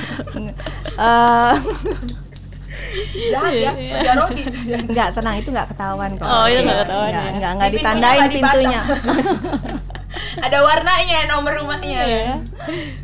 Eh, 0.99 1.55
Jahat 3.31 3.53
ya, 3.55 3.71
kerja 3.71 4.13
Rodi 4.17 4.43
itu 4.43 4.59
jahat. 4.65 4.89
enggak 4.89 5.09
tenang 5.13 5.37
itu 5.37 5.49
enggak 5.53 5.69
ketahuan 5.71 6.11
kok. 6.17 6.25
Oh, 6.25 6.47
itu 6.49 6.59
Iya, 6.59 6.75
ketahuan 6.83 7.07
Enggak, 7.07 7.23
ya. 7.23 7.31
enggak, 7.37 7.51
enggak 7.53 7.69
Di 7.69 7.77
pintunya 7.77 8.01
ditandain 8.01 8.29
pintunya. 8.33 8.81
Ada 10.47 10.59
warnanya 10.65 11.29
nomor 11.29 11.53
rumahnya. 11.61 12.03
Iya. 12.05 12.35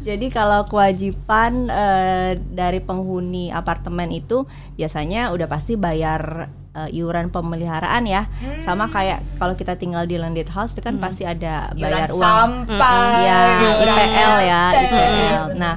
Jadi 0.00 0.26
kalau 0.32 0.64
kewajiban 0.64 1.68
eh, 1.68 2.40
dari 2.40 2.80
penghuni 2.80 3.52
apartemen 3.52 4.08
itu 4.12 4.48
biasanya 4.76 5.30
udah 5.32 5.46
pasti 5.48 5.76
bayar 5.76 6.48
eh, 6.74 6.96
iuran 6.96 7.28
pemeliharaan 7.28 8.08
ya. 8.08 8.28
Sama 8.64 8.88
kayak 8.88 9.20
kalau 9.36 9.54
kita 9.54 9.76
tinggal 9.76 10.08
di 10.08 10.16
landed 10.16 10.48
house 10.48 10.72
itu 10.72 10.82
kan 10.84 10.96
pasti 10.96 11.28
ada 11.28 11.70
bayar 11.76 12.08
Iuran 12.08 12.18
uang 12.18 12.24
sampah, 12.24 13.08
ya 13.20 13.38
iuran 13.60 13.96
IPL 14.00 14.34
ya. 14.44 14.62
IPL. 14.72 15.44
Nah, 15.60 15.74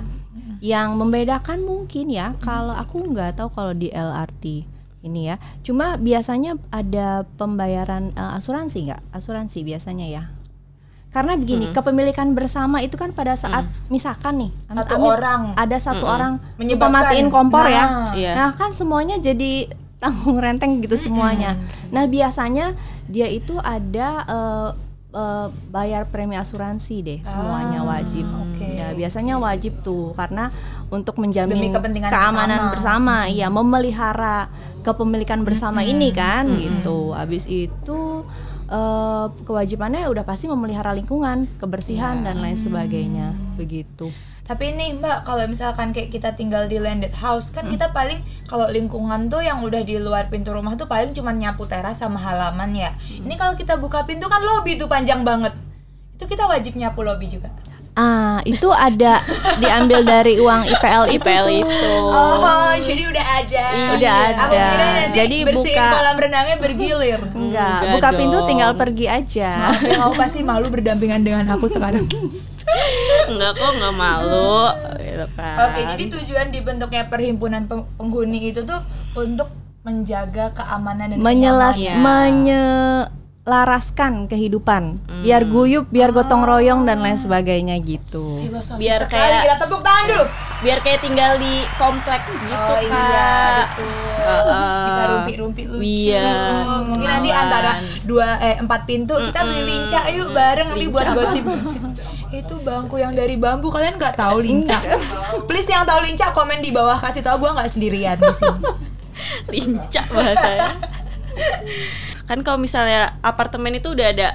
yang 0.64 0.98
membedakan 0.98 1.62
mungkin 1.62 2.10
ya 2.10 2.34
kalau 2.42 2.74
aku 2.74 3.14
nggak 3.14 3.38
tahu 3.38 3.50
kalau 3.54 3.74
di 3.78 3.94
LRT 3.94 4.66
ini 5.06 5.32
ya. 5.32 5.36
Cuma 5.62 5.96
biasanya 5.96 6.58
ada 6.74 7.24
pembayaran 7.38 8.16
eh, 8.16 8.38
asuransi 8.40 8.90
nggak? 8.92 9.02
Asuransi 9.14 9.62
biasanya 9.68 10.08
ya. 10.08 10.24
Karena 11.08 11.34
begini, 11.34 11.72
kepemilikan 11.72 12.32
bersama 12.32 12.78
itu 12.80 12.94
kan 12.94 13.10
pada 13.10 13.34
saat 13.34 13.66
misalkan 13.88 14.38
nih 14.38 14.52
Satu 14.68 14.76
amit-amit 14.76 15.10
orang 15.10 15.42
ada 15.56 15.78
satu 15.80 16.06
orang 16.06 16.34
Menyebabkan. 16.60 17.32
kompor 17.32 17.66
ya. 17.66 17.86
Nah. 17.86 18.12
Iya. 18.14 18.32
Nah, 18.36 18.50
kan 18.54 18.70
semuanya 18.70 19.18
jadi 19.18 19.66
tanggung 19.98 20.38
renteng 20.38 20.78
gitu 20.78 20.94
semuanya. 20.94 21.58
Nah, 21.90 22.06
biasanya 22.06 22.78
dia 23.08 23.26
itu 23.26 23.58
ada 23.58 24.10
eh, 24.28 24.70
eh, 25.12 25.48
bayar 25.68 26.06
premi 26.06 26.36
asuransi 26.36 26.96
deh, 27.02 27.20
semuanya 27.24 27.82
Ah, 27.82 27.98
wajib. 27.98 28.28
oke. 28.28 28.68
Ya, 28.68 28.94
biasanya 28.94 29.42
wajib 29.42 29.82
tuh 29.82 30.14
karena 30.14 30.54
untuk 30.88 31.18
menjamin 31.18 31.58
Demi 31.58 31.74
kepentingan 31.74 32.12
keamanan 32.14 32.70
bersama. 32.70 33.26
bersama, 33.26 33.32
iya 33.32 33.48
memelihara 33.50 34.52
kepemilikan 34.84 35.42
bersama 35.42 35.82
ini 35.82 36.14
kan 36.14 36.46
gitu. 36.54 37.12
Habis 37.12 37.50
itu 37.50 38.22
eh, 38.68 39.26
kewajibannya 39.44 40.08
udah 40.12 40.24
pasti 40.24 40.46
memelihara 40.46 40.92
lingkungan, 40.92 41.48
kebersihan 41.58 42.22
dan 42.22 42.44
lain 42.44 42.60
sebagainya, 42.60 43.32
begitu. 43.56 44.12
Tapi 44.48 44.80
nih 44.80 44.96
Mbak, 44.96 45.28
kalau 45.28 45.44
misalkan 45.52 45.92
kayak 45.92 46.08
kita 46.08 46.32
tinggal 46.32 46.72
di 46.72 46.80
landed 46.80 47.12
house, 47.12 47.52
Hmm. 47.52 47.56
kan 47.60 47.66
kita 47.68 47.92
paling 47.92 48.24
kalau 48.48 48.72
lingkungan 48.72 49.28
tuh 49.28 49.44
yang 49.44 49.60
udah 49.60 49.84
di 49.84 50.00
luar 50.00 50.32
pintu 50.32 50.56
rumah 50.56 50.80
tuh 50.80 50.88
paling 50.88 51.12
cuma 51.12 51.36
nyapu 51.36 51.68
teras 51.68 52.00
sama 52.00 52.16
halaman 52.16 52.72
ya. 52.72 52.96
Hmm. 52.96 53.28
Ini 53.28 53.36
kalau 53.36 53.60
kita 53.60 53.76
buka 53.76 54.08
pintu 54.08 54.32
kan 54.32 54.40
lobby 54.40 54.80
tuh 54.80 54.88
panjang 54.88 55.28
banget. 55.28 55.52
Itu 56.16 56.32
kita 56.32 56.48
wajib 56.48 56.80
nyapu 56.80 57.04
lobby 57.04 57.28
juga. 57.28 57.52
Ah, 57.98 58.38
itu 58.44 58.70
ada 58.70 59.26
diambil 59.58 60.06
dari 60.06 60.38
uang 60.38 60.70
IPL 60.70 61.04
itu. 61.10 61.18
IPL 61.18 61.46
itu. 61.58 61.94
Oh, 62.06 62.70
jadi 62.78 63.04
udah 63.04 63.26
ada. 63.36 63.66
Udah 63.98 64.14
Aku 64.38 64.54
ada. 64.54 64.66
kira 64.70 64.86
nanti 64.88 65.16
Jadi 65.18 65.38
buka- 65.50 65.92
kolam 65.92 66.16
renangnya 66.16 66.58
bergilir. 66.58 67.22
Enggak, 67.34 67.78
Enggak 67.82 67.92
buka 67.92 68.10
pintu 68.14 68.38
dong. 68.38 68.48
tinggal 68.48 68.72
pergi 68.74 69.06
aja. 69.10 69.50
Maaf 69.64 69.82
ya, 69.82 69.98
kamu 69.98 70.14
pasti 70.14 70.40
malu 70.42 70.70
berdampingan 70.70 71.22
dengan 71.22 71.46
aku 71.50 71.66
sekarang. 71.66 72.06
Enggak 73.30 73.52
kok 73.56 73.72
nggak 73.74 73.96
malu 73.96 74.62
gitu 75.00 75.26
kan. 75.34 75.56
Oke, 75.66 75.82
jadi 75.88 76.04
tujuan 76.12 76.48
dibentuknya 76.50 77.04
perhimpunan 77.06 77.66
peng- 77.66 77.90
penghuni 77.96 78.52
itu 78.52 78.62
tuh 78.62 78.78
untuk 79.16 79.50
menjaga 79.82 80.54
keamanan 80.54 81.10
dan 81.10 81.18
Menyelas 81.18 81.74
kenyamanan. 81.74 82.46
Iya. 82.46 82.68
Menyelaraskan 83.48 84.28
kehidupan. 84.28 85.00
Biar 85.24 85.48
guyup, 85.48 85.88
biar 85.88 86.12
gotong 86.12 86.44
royong 86.44 86.84
dan 86.84 87.00
lain 87.00 87.16
sebagainya 87.16 87.80
gitu. 87.80 88.44
Filosofi 88.44 88.84
Biar 88.84 89.00
sekali. 89.02 89.24
kayak- 89.24 89.44
kita 89.48 89.56
tepuk 89.64 89.82
tangan 89.82 90.06
dulu. 90.06 90.26
biar 90.58 90.82
kayak 90.82 91.00
tinggal 91.00 91.38
di 91.38 91.54
kompleks 91.78 92.34
gitu 92.34 92.50
oh 92.50 92.82
Kak. 92.82 92.82
iya, 92.82 93.38
betul. 93.70 93.94
Heeh. 94.18 94.82
Bisa 94.84 95.04
rumpi-rumpi 95.06 95.64
lucu. 95.64 95.86
Iya, 95.86 96.34
Mungkin 96.82 97.06
nanti 97.08 97.30
antara 97.30 97.72
dua 98.02 98.28
eh 98.42 98.58
empat 98.58 98.82
pintu 98.84 99.22
kita 99.22 99.46
beli 99.46 99.64
lincah 99.64 100.10
yuk 100.10 100.34
bareng 100.34 100.74
nanti 100.74 100.90
buat 100.90 101.14
gosip-gosip. 101.14 101.82
Itu 102.34 102.58
bangku 102.60 102.98
yang 102.98 103.14
dari 103.14 103.38
bambu 103.38 103.70
kalian 103.70 104.02
nggak 104.02 104.18
tahu 104.18 104.42
lincah. 104.42 104.82
Please 105.46 105.70
yang 105.70 105.86
tahu 105.86 106.02
lincah 106.02 106.34
komen 106.34 106.58
di 106.60 106.74
bawah 106.74 106.98
kasih 106.98 107.22
tahu 107.22 107.38
gua 107.38 107.54
nggak 107.54 107.72
sendirian 107.72 108.18
di 108.18 108.34
sini. 108.34 108.62
lincah 109.54 110.06
bahasanya. 110.10 110.70
kan 112.28 112.44
kalau 112.44 112.60
misalnya 112.60 113.16
apartemen 113.24 113.80
itu 113.80 113.96
udah 113.96 114.08
ada 114.12 114.28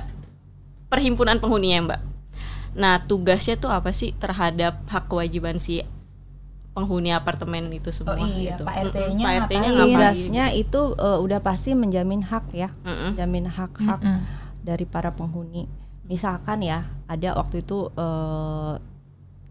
perhimpunan 0.88 1.38
penghuni 1.38 1.76
ya 1.76 1.84
mbak. 1.84 2.00
Nah 2.72 3.04
tugasnya 3.04 3.60
tuh 3.60 3.68
apa 3.68 3.92
sih 3.92 4.16
terhadap 4.16 4.80
hak 4.88 5.12
kewajiban 5.12 5.60
si 5.60 5.84
penghuni 6.72 7.12
apartemen 7.12 7.68
itu 7.68 7.92
semua 7.92 8.16
Oh 8.16 8.24
iya, 8.24 8.56
gitu. 8.56 8.64
Pak 8.64 8.92
RT-nya 8.92 9.24
Pak 9.28 9.34
RT-nya 9.44 9.68
ngapain? 9.76 9.92
Tugasnya 9.92 10.44
itu 10.56 10.80
eh, 10.96 11.18
udah 11.20 11.38
pasti 11.44 11.76
menjamin 11.76 12.24
hak 12.24 12.48
ya. 12.56 12.72
Mm-mm. 12.82 13.12
Jamin 13.12 13.46
hak-hak 13.52 14.00
dari 14.64 14.88
para 14.88 15.12
penghuni. 15.12 15.68
Misalkan 16.08 16.64
ya, 16.64 16.88
ada 17.12 17.36
waktu 17.36 17.60
itu 17.60 17.92
eh, 17.92 18.74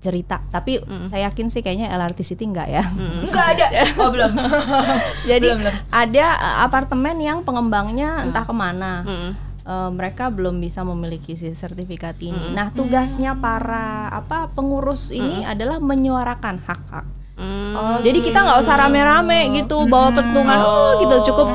cerita, 0.01 0.41
tapi 0.49 0.81
saya 1.05 1.29
yakin 1.29 1.47
sih 1.47 1.61
kayaknya 1.61 1.93
LRT 1.93 2.25
City 2.25 2.43
enggak 2.43 2.67
ya. 2.67 2.81
Enggak 3.23 3.45
ada. 3.53 3.65
Oh 3.95 4.09
belum. 4.09 4.33
Jadi 5.29 5.45
Belum, 5.45 5.61
belum. 5.61 5.75
ada 5.87 6.25
eh, 6.33 6.55
apartemen 6.59 7.15
yang 7.15 7.39
pengembangnya 7.41 8.19
entah 8.19 8.41
ke 8.41 8.51
mana. 8.51 9.05
Mm-mm. 9.05 9.31
Eh, 9.61 9.89
mereka 9.93 10.27
belum 10.27 10.57
bisa 10.57 10.81
memiliki 10.81 11.37
si 11.37 11.53
sertifikat 11.53 12.17
ini. 12.17 12.49
Nah, 12.49 12.73
tugasnya 12.73 13.37
para 13.37 14.09
apa 14.09 14.49
pengurus 14.49 15.13
ini 15.13 15.45
adalah 15.45 15.77
menyuarakan 15.77 16.57
hak-hak. 16.59 17.05
Mm. 17.37 17.73
Oh, 17.73 17.97
Jadi 18.01 18.19
kita 18.21 18.41
nggak 18.41 18.57
usah 18.57 18.75
rame-rame 18.75 19.53
gitu 19.55 19.85
bawa 19.85 20.09
pertungan 20.11 20.59
oh 20.59 20.97
gitu 20.97 21.29
cukup 21.29 21.47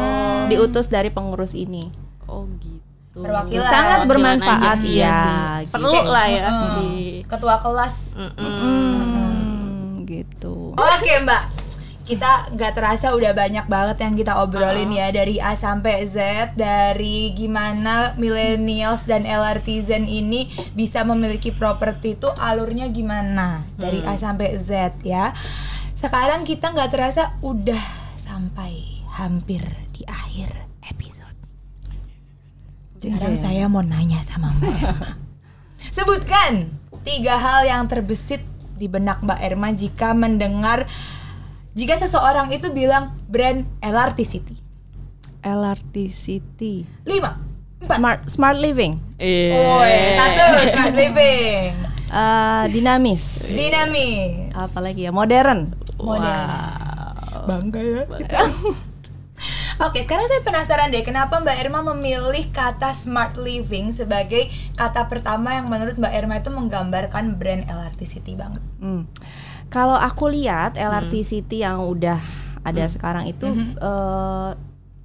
diutus 0.46 0.86
dari 0.86 1.10
pengurus 1.10 1.50
ini. 1.52 1.90
Oh 2.24 2.46
gitu. 2.56 2.78
Perwakilan. 3.16 3.64
Sangat 3.64 3.98
Perwakilan 4.02 4.08
bermanfaat 4.08 4.76
aja, 4.76 4.82
ya. 4.82 4.86
iya 4.86 5.12
sih. 5.12 5.34
gitu. 5.66 5.72
Perlu 5.72 6.00
lah 6.04 6.26
ya 6.26 6.42
Heeh. 6.44 6.62
si 6.68 6.84
Ketua 7.26 7.58
kelas. 7.62 8.14
Gitu. 10.06 10.56
Oke 10.78 11.12
Mbak, 11.26 11.42
kita 12.06 12.54
nggak 12.54 12.72
terasa 12.78 13.10
udah 13.18 13.34
banyak 13.34 13.66
banget 13.66 13.98
yang 14.06 14.14
kita 14.14 14.38
obrolin 14.38 14.94
ya 14.94 15.10
dari 15.10 15.42
A 15.42 15.58
sampai 15.58 16.06
Z 16.06 16.54
dari 16.54 17.34
gimana 17.34 18.14
millennials 18.14 19.02
dan 19.10 19.26
LRTzen 19.26 20.06
ini 20.06 20.46
bisa 20.78 21.02
memiliki 21.02 21.50
properti 21.50 22.14
itu 22.14 22.30
alurnya 22.38 22.86
gimana 22.94 23.66
dari 23.74 24.06
A 24.06 24.14
sampai 24.14 24.54
Z 24.62 25.02
ya. 25.02 25.34
Sekarang 25.98 26.46
kita 26.46 26.70
nggak 26.70 26.94
terasa 26.94 27.34
udah 27.42 27.82
sampai 28.22 29.02
hampir 29.18 29.66
di 29.90 30.06
akhir 30.06 30.54
episode. 30.86 31.34
Sekarang 33.02 33.34
saya 33.34 33.66
mau 33.66 33.82
nanya 33.82 34.22
sama 34.22 34.54
Mbak. 34.62 34.78
Sebutkan 35.96 36.75
tiga 37.06 37.38
hal 37.38 37.62
yang 37.62 37.86
terbesit 37.86 38.42
di 38.74 38.90
benak 38.90 39.22
Mbak 39.22 39.38
Erma 39.40 39.70
jika 39.70 40.10
mendengar 40.10 40.84
jika 41.72 41.94
seseorang 41.94 42.50
itu 42.50 42.68
bilang 42.68 43.14
brand 43.24 43.62
LRT 43.78 44.18
City. 44.26 44.56
LRT 45.40 46.10
City. 46.10 46.82
Lima, 47.06 47.38
empat. 47.78 47.96
Smart 47.96 48.20
Smart 48.26 48.58
Living. 48.58 48.98
Iya. 49.16 49.54
Oh, 49.54 49.84
satu 50.18 50.44
smart 50.66 50.94
living, 50.94 51.70
Eh, 52.06 52.64
dinamis. 52.68 53.22
dinamis, 53.46 54.50
Apalagi 54.52 55.06
ya 55.06 55.12
modern. 55.14 55.72
modern. 55.96 56.48
Bangga 57.46 57.80
ya. 57.80 58.02
kita. 58.18 58.38
Oke, 59.78 60.00
sekarang 60.00 60.24
saya 60.24 60.40
penasaran 60.40 60.88
deh 60.88 61.02
kenapa 61.02 61.36
Mbak 61.36 61.56
Irma 61.58 61.80
memilih 61.86 62.48
kata 62.48 62.90
smart 62.90 63.36
living 63.36 63.90
sebagai 63.90 64.46
kata 64.72 65.04
pertama 65.04 65.52
yang 65.52 65.66
menurut 65.66 65.94
Mbak 65.94 66.12
Irma 66.14 66.34
itu 66.36 66.48
menggambarkan 66.48 67.34
brand 67.34 67.62
LRT 67.62 68.00
City 68.06 68.32
banget. 68.32 68.64
Hmm. 68.78 69.04
Kalau 69.66 69.94
aku 69.94 70.28
lihat 70.28 70.74
LRT 70.74 71.14
City 71.22 71.60
yang 71.60 71.82
udah 71.82 72.16
ada 72.62 72.84
sekarang 72.86 73.26
itu 73.26 73.46
eh, 73.76 74.50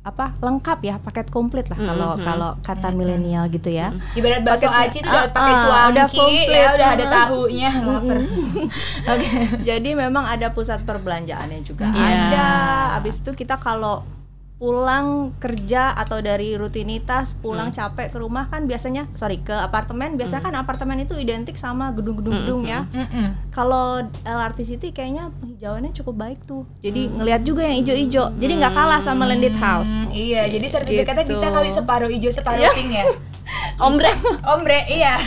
apa 0.01 0.33
lengkap 0.35 0.79
ya 0.81 0.95
paket 0.97 1.29
komplit 1.29 1.67
lah 1.67 1.77
kalau 1.77 2.17
kalau 2.17 2.49
kata 2.57 2.89
milenial 2.89 3.45
gitu 3.47 3.69
ya. 3.69 3.91
Ibarat 4.13 4.41
bakso 4.41 4.65
Paket- 4.65 4.87
aci 4.87 4.97
itu 4.97 5.07
udah 5.07 5.21
Ah, 5.21 5.29
pakai 5.29 5.51
ah, 5.51 5.61
cuanki, 5.61 5.91
udah 5.91 6.07
komplit. 6.07 6.47
ya 6.49 6.67
udah 6.71 6.89
ada 6.89 7.03
Ah. 7.03 7.11
tahunya, 7.19 7.69
lapar. 7.83 8.17
Oke. 9.13 9.29
Jadi 9.61 9.89
memang 9.93 10.25
ada 10.25 10.47
pusat 10.49 10.81
perbelanjaannya 10.81 11.59
juga 11.61 11.85
Iya. 11.87 12.07
ada. 12.31 12.47
Habis 12.95 13.19
itu 13.19 13.35
kita 13.35 13.57
kalau 13.57 14.01
pulang 14.61 15.33
kerja 15.41 15.89
atau 15.97 16.21
dari 16.21 16.53
rutinitas 16.53 17.33
pulang 17.33 17.73
capek 17.73 18.13
ke 18.13 18.21
rumah 18.21 18.45
kan 18.45 18.69
biasanya 18.69 19.09
sorry 19.17 19.41
ke 19.41 19.49
apartemen 19.49 20.13
biasanya 20.13 20.45
kan 20.45 20.53
apartemen 20.53 21.01
itu 21.01 21.17
identik 21.17 21.57
sama 21.57 21.89
gedung-gedung 21.89 22.45
gedung 22.45 22.61
ya. 22.69 22.85
Mm-mm. 22.93 23.49
Kalau 23.49 24.05
LRT 24.21 24.59
City 24.61 24.93
kayaknya 24.93 25.33
penghijauannya 25.41 25.97
cukup 25.97 26.13
baik 26.13 26.39
tuh. 26.45 26.69
Jadi 26.85 27.09
ngelihat 27.09 27.41
juga 27.41 27.65
yang 27.65 27.81
hijau-hijau. 27.81 28.37
Jadi 28.37 28.53
nggak 28.61 28.73
kalah 28.77 29.01
sama 29.01 29.25
landed 29.25 29.57
house. 29.57 29.89
Hmm, 29.89 30.13
iya, 30.13 30.45
jadi 30.45 30.69
sertifikatnya 30.69 31.25
Gitu. 31.25 31.41
bisa 31.41 31.49
kali 31.49 31.69
separuh 31.73 32.09
hijau 32.13 32.29
separuh 32.29 32.69
pink 32.77 32.93
ya. 32.93 33.05
Ombre. 33.89 34.13
Ombre, 34.45 34.79
iya. 34.87 35.17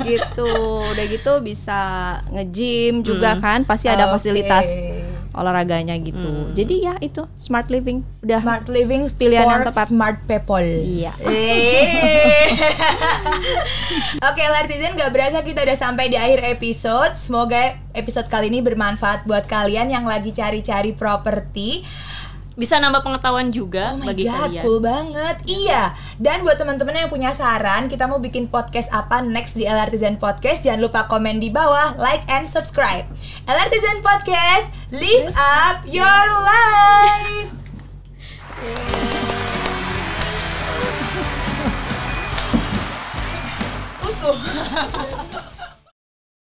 gitu. 0.00 0.48
Udah 0.96 1.04
gitu 1.12 1.32
bisa 1.44 1.80
nge-gym 2.32 3.04
juga 3.04 3.36
kan. 3.36 3.68
Pasti 3.68 3.92
ada 3.92 4.08
Oke. 4.08 4.16
fasilitas 4.16 4.64
olahraganya 5.32 5.96
gitu. 5.98 6.52
Jadi 6.52 6.84
ya 6.84 6.94
itu 7.00 7.24
smart 7.36 7.68
living 7.68 8.04
udah 8.22 8.40
Smart 8.40 8.66
living 8.68 9.08
Pilihan 9.16 9.44
yang 9.48 9.64
tepat. 9.68 9.86
smart 9.88 10.18
people. 10.28 10.62
Iya. 10.62 11.12
Eh. 11.24 12.52
Oke, 14.28 14.42
Lartizen 14.44 14.94
gak 14.94 15.12
berasa 15.12 15.40
kita 15.40 15.64
udah 15.64 15.76
sampai 15.76 16.12
di 16.12 16.16
akhir 16.16 16.44
episode. 16.46 17.16
Semoga 17.16 17.76
episode 17.92 18.28
kali 18.28 18.52
ini 18.52 18.60
bermanfaat 18.60 19.24
buat 19.24 19.48
kalian 19.48 19.88
yang 19.90 20.04
lagi 20.04 20.32
cari-cari 20.32 20.92
properti. 20.92 21.84
Bisa 22.52 22.76
nambah 22.76 23.00
pengetahuan 23.00 23.48
juga 23.48 23.96
Oh 23.96 24.04
my 24.04 24.12
bagi 24.12 24.28
god, 24.28 24.52
kalian. 24.52 24.60
cool 24.60 24.78
banget. 24.78 25.36
Iya. 25.48 25.96
Dan 26.20 26.44
buat 26.44 26.60
teman-teman 26.60 26.92
yang 26.92 27.08
punya 27.08 27.32
saran, 27.32 27.88
kita 27.88 28.04
mau 28.04 28.20
bikin 28.20 28.44
podcast 28.46 28.92
apa 28.92 29.24
next 29.24 29.56
di 29.56 29.64
LRTZen 29.64 30.20
Podcast, 30.20 30.60
jangan 30.60 30.84
lupa 30.84 31.08
komen 31.08 31.40
di 31.40 31.48
bawah, 31.48 31.96
like 31.96 32.20
and 32.28 32.44
subscribe. 32.44 33.08
LRTZen 33.48 34.04
Podcast, 34.04 34.68
live 34.92 35.32
up 35.32 35.80
your 35.88 36.24
life. 36.44 37.50
Usuh. 44.08 44.36